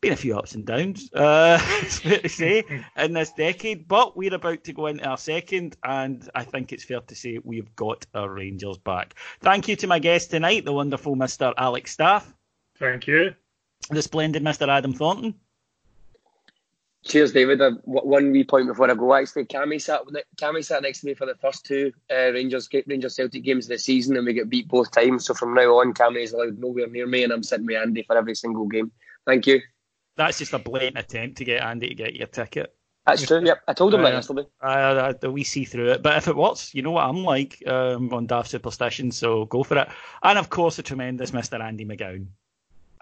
[0.00, 2.64] Been a few ups and downs, uh, it's fair to say,
[2.96, 3.86] in this decade.
[3.86, 7.38] But we're about to go into our second, and I think it's fair to say
[7.44, 9.14] we've got our Rangers back.
[9.40, 11.52] Thank you to my guest tonight, the wonderful Mr.
[11.58, 12.34] Alex Staff.
[12.80, 13.34] Thank you.
[13.90, 14.68] The splendid Mr.
[14.68, 15.34] Adam Thornton.
[17.04, 17.62] Cheers, David.
[17.62, 19.14] Uh, one wee point before I go.
[19.14, 20.02] Actually, Cammy sat
[20.36, 23.70] Cammy sat next to me for the first two uh, Rangers Rangers Celtic games of
[23.70, 25.24] the season, and we get beat both times.
[25.24, 28.02] So from now on, Cammy is allowed nowhere near me, and I'm sitting with Andy
[28.02, 28.92] for every single game.
[29.26, 29.60] Thank you.
[30.16, 32.74] That's just a blatant attempt to get Andy to get your ticket.
[33.06, 33.42] That's true.
[33.42, 34.42] Yep, I told him uh, that yesterday.
[34.60, 38.12] Uh, we see through it, but if it works, you know what I'm like um,
[38.12, 39.88] on Daft Superstition, so go for it.
[40.22, 41.60] And of course, the tremendous Mr.
[41.60, 42.26] Andy McGowan.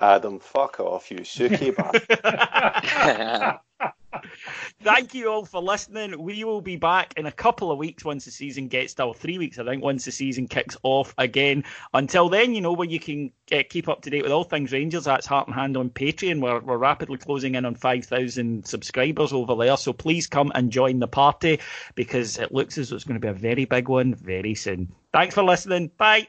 [0.00, 3.60] Adam, fuck off, you suki bastard.
[4.82, 6.20] Thank you all for listening.
[6.22, 9.38] We will be back in a couple of weeks once the season gets to, three
[9.38, 11.64] weeks, I think, once the season kicks off again.
[11.94, 14.72] Until then, you know where you can uh, keep up to date with all things
[14.72, 15.04] Rangers.
[15.04, 16.40] That's Heart and Hand on Patreon.
[16.40, 19.76] We're, we're rapidly closing in on 5,000 subscribers over there.
[19.76, 21.60] So please come and join the party
[21.94, 24.92] because it looks as though it's going to be a very big one very soon.
[25.12, 25.90] Thanks for listening.
[25.96, 26.28] Bye.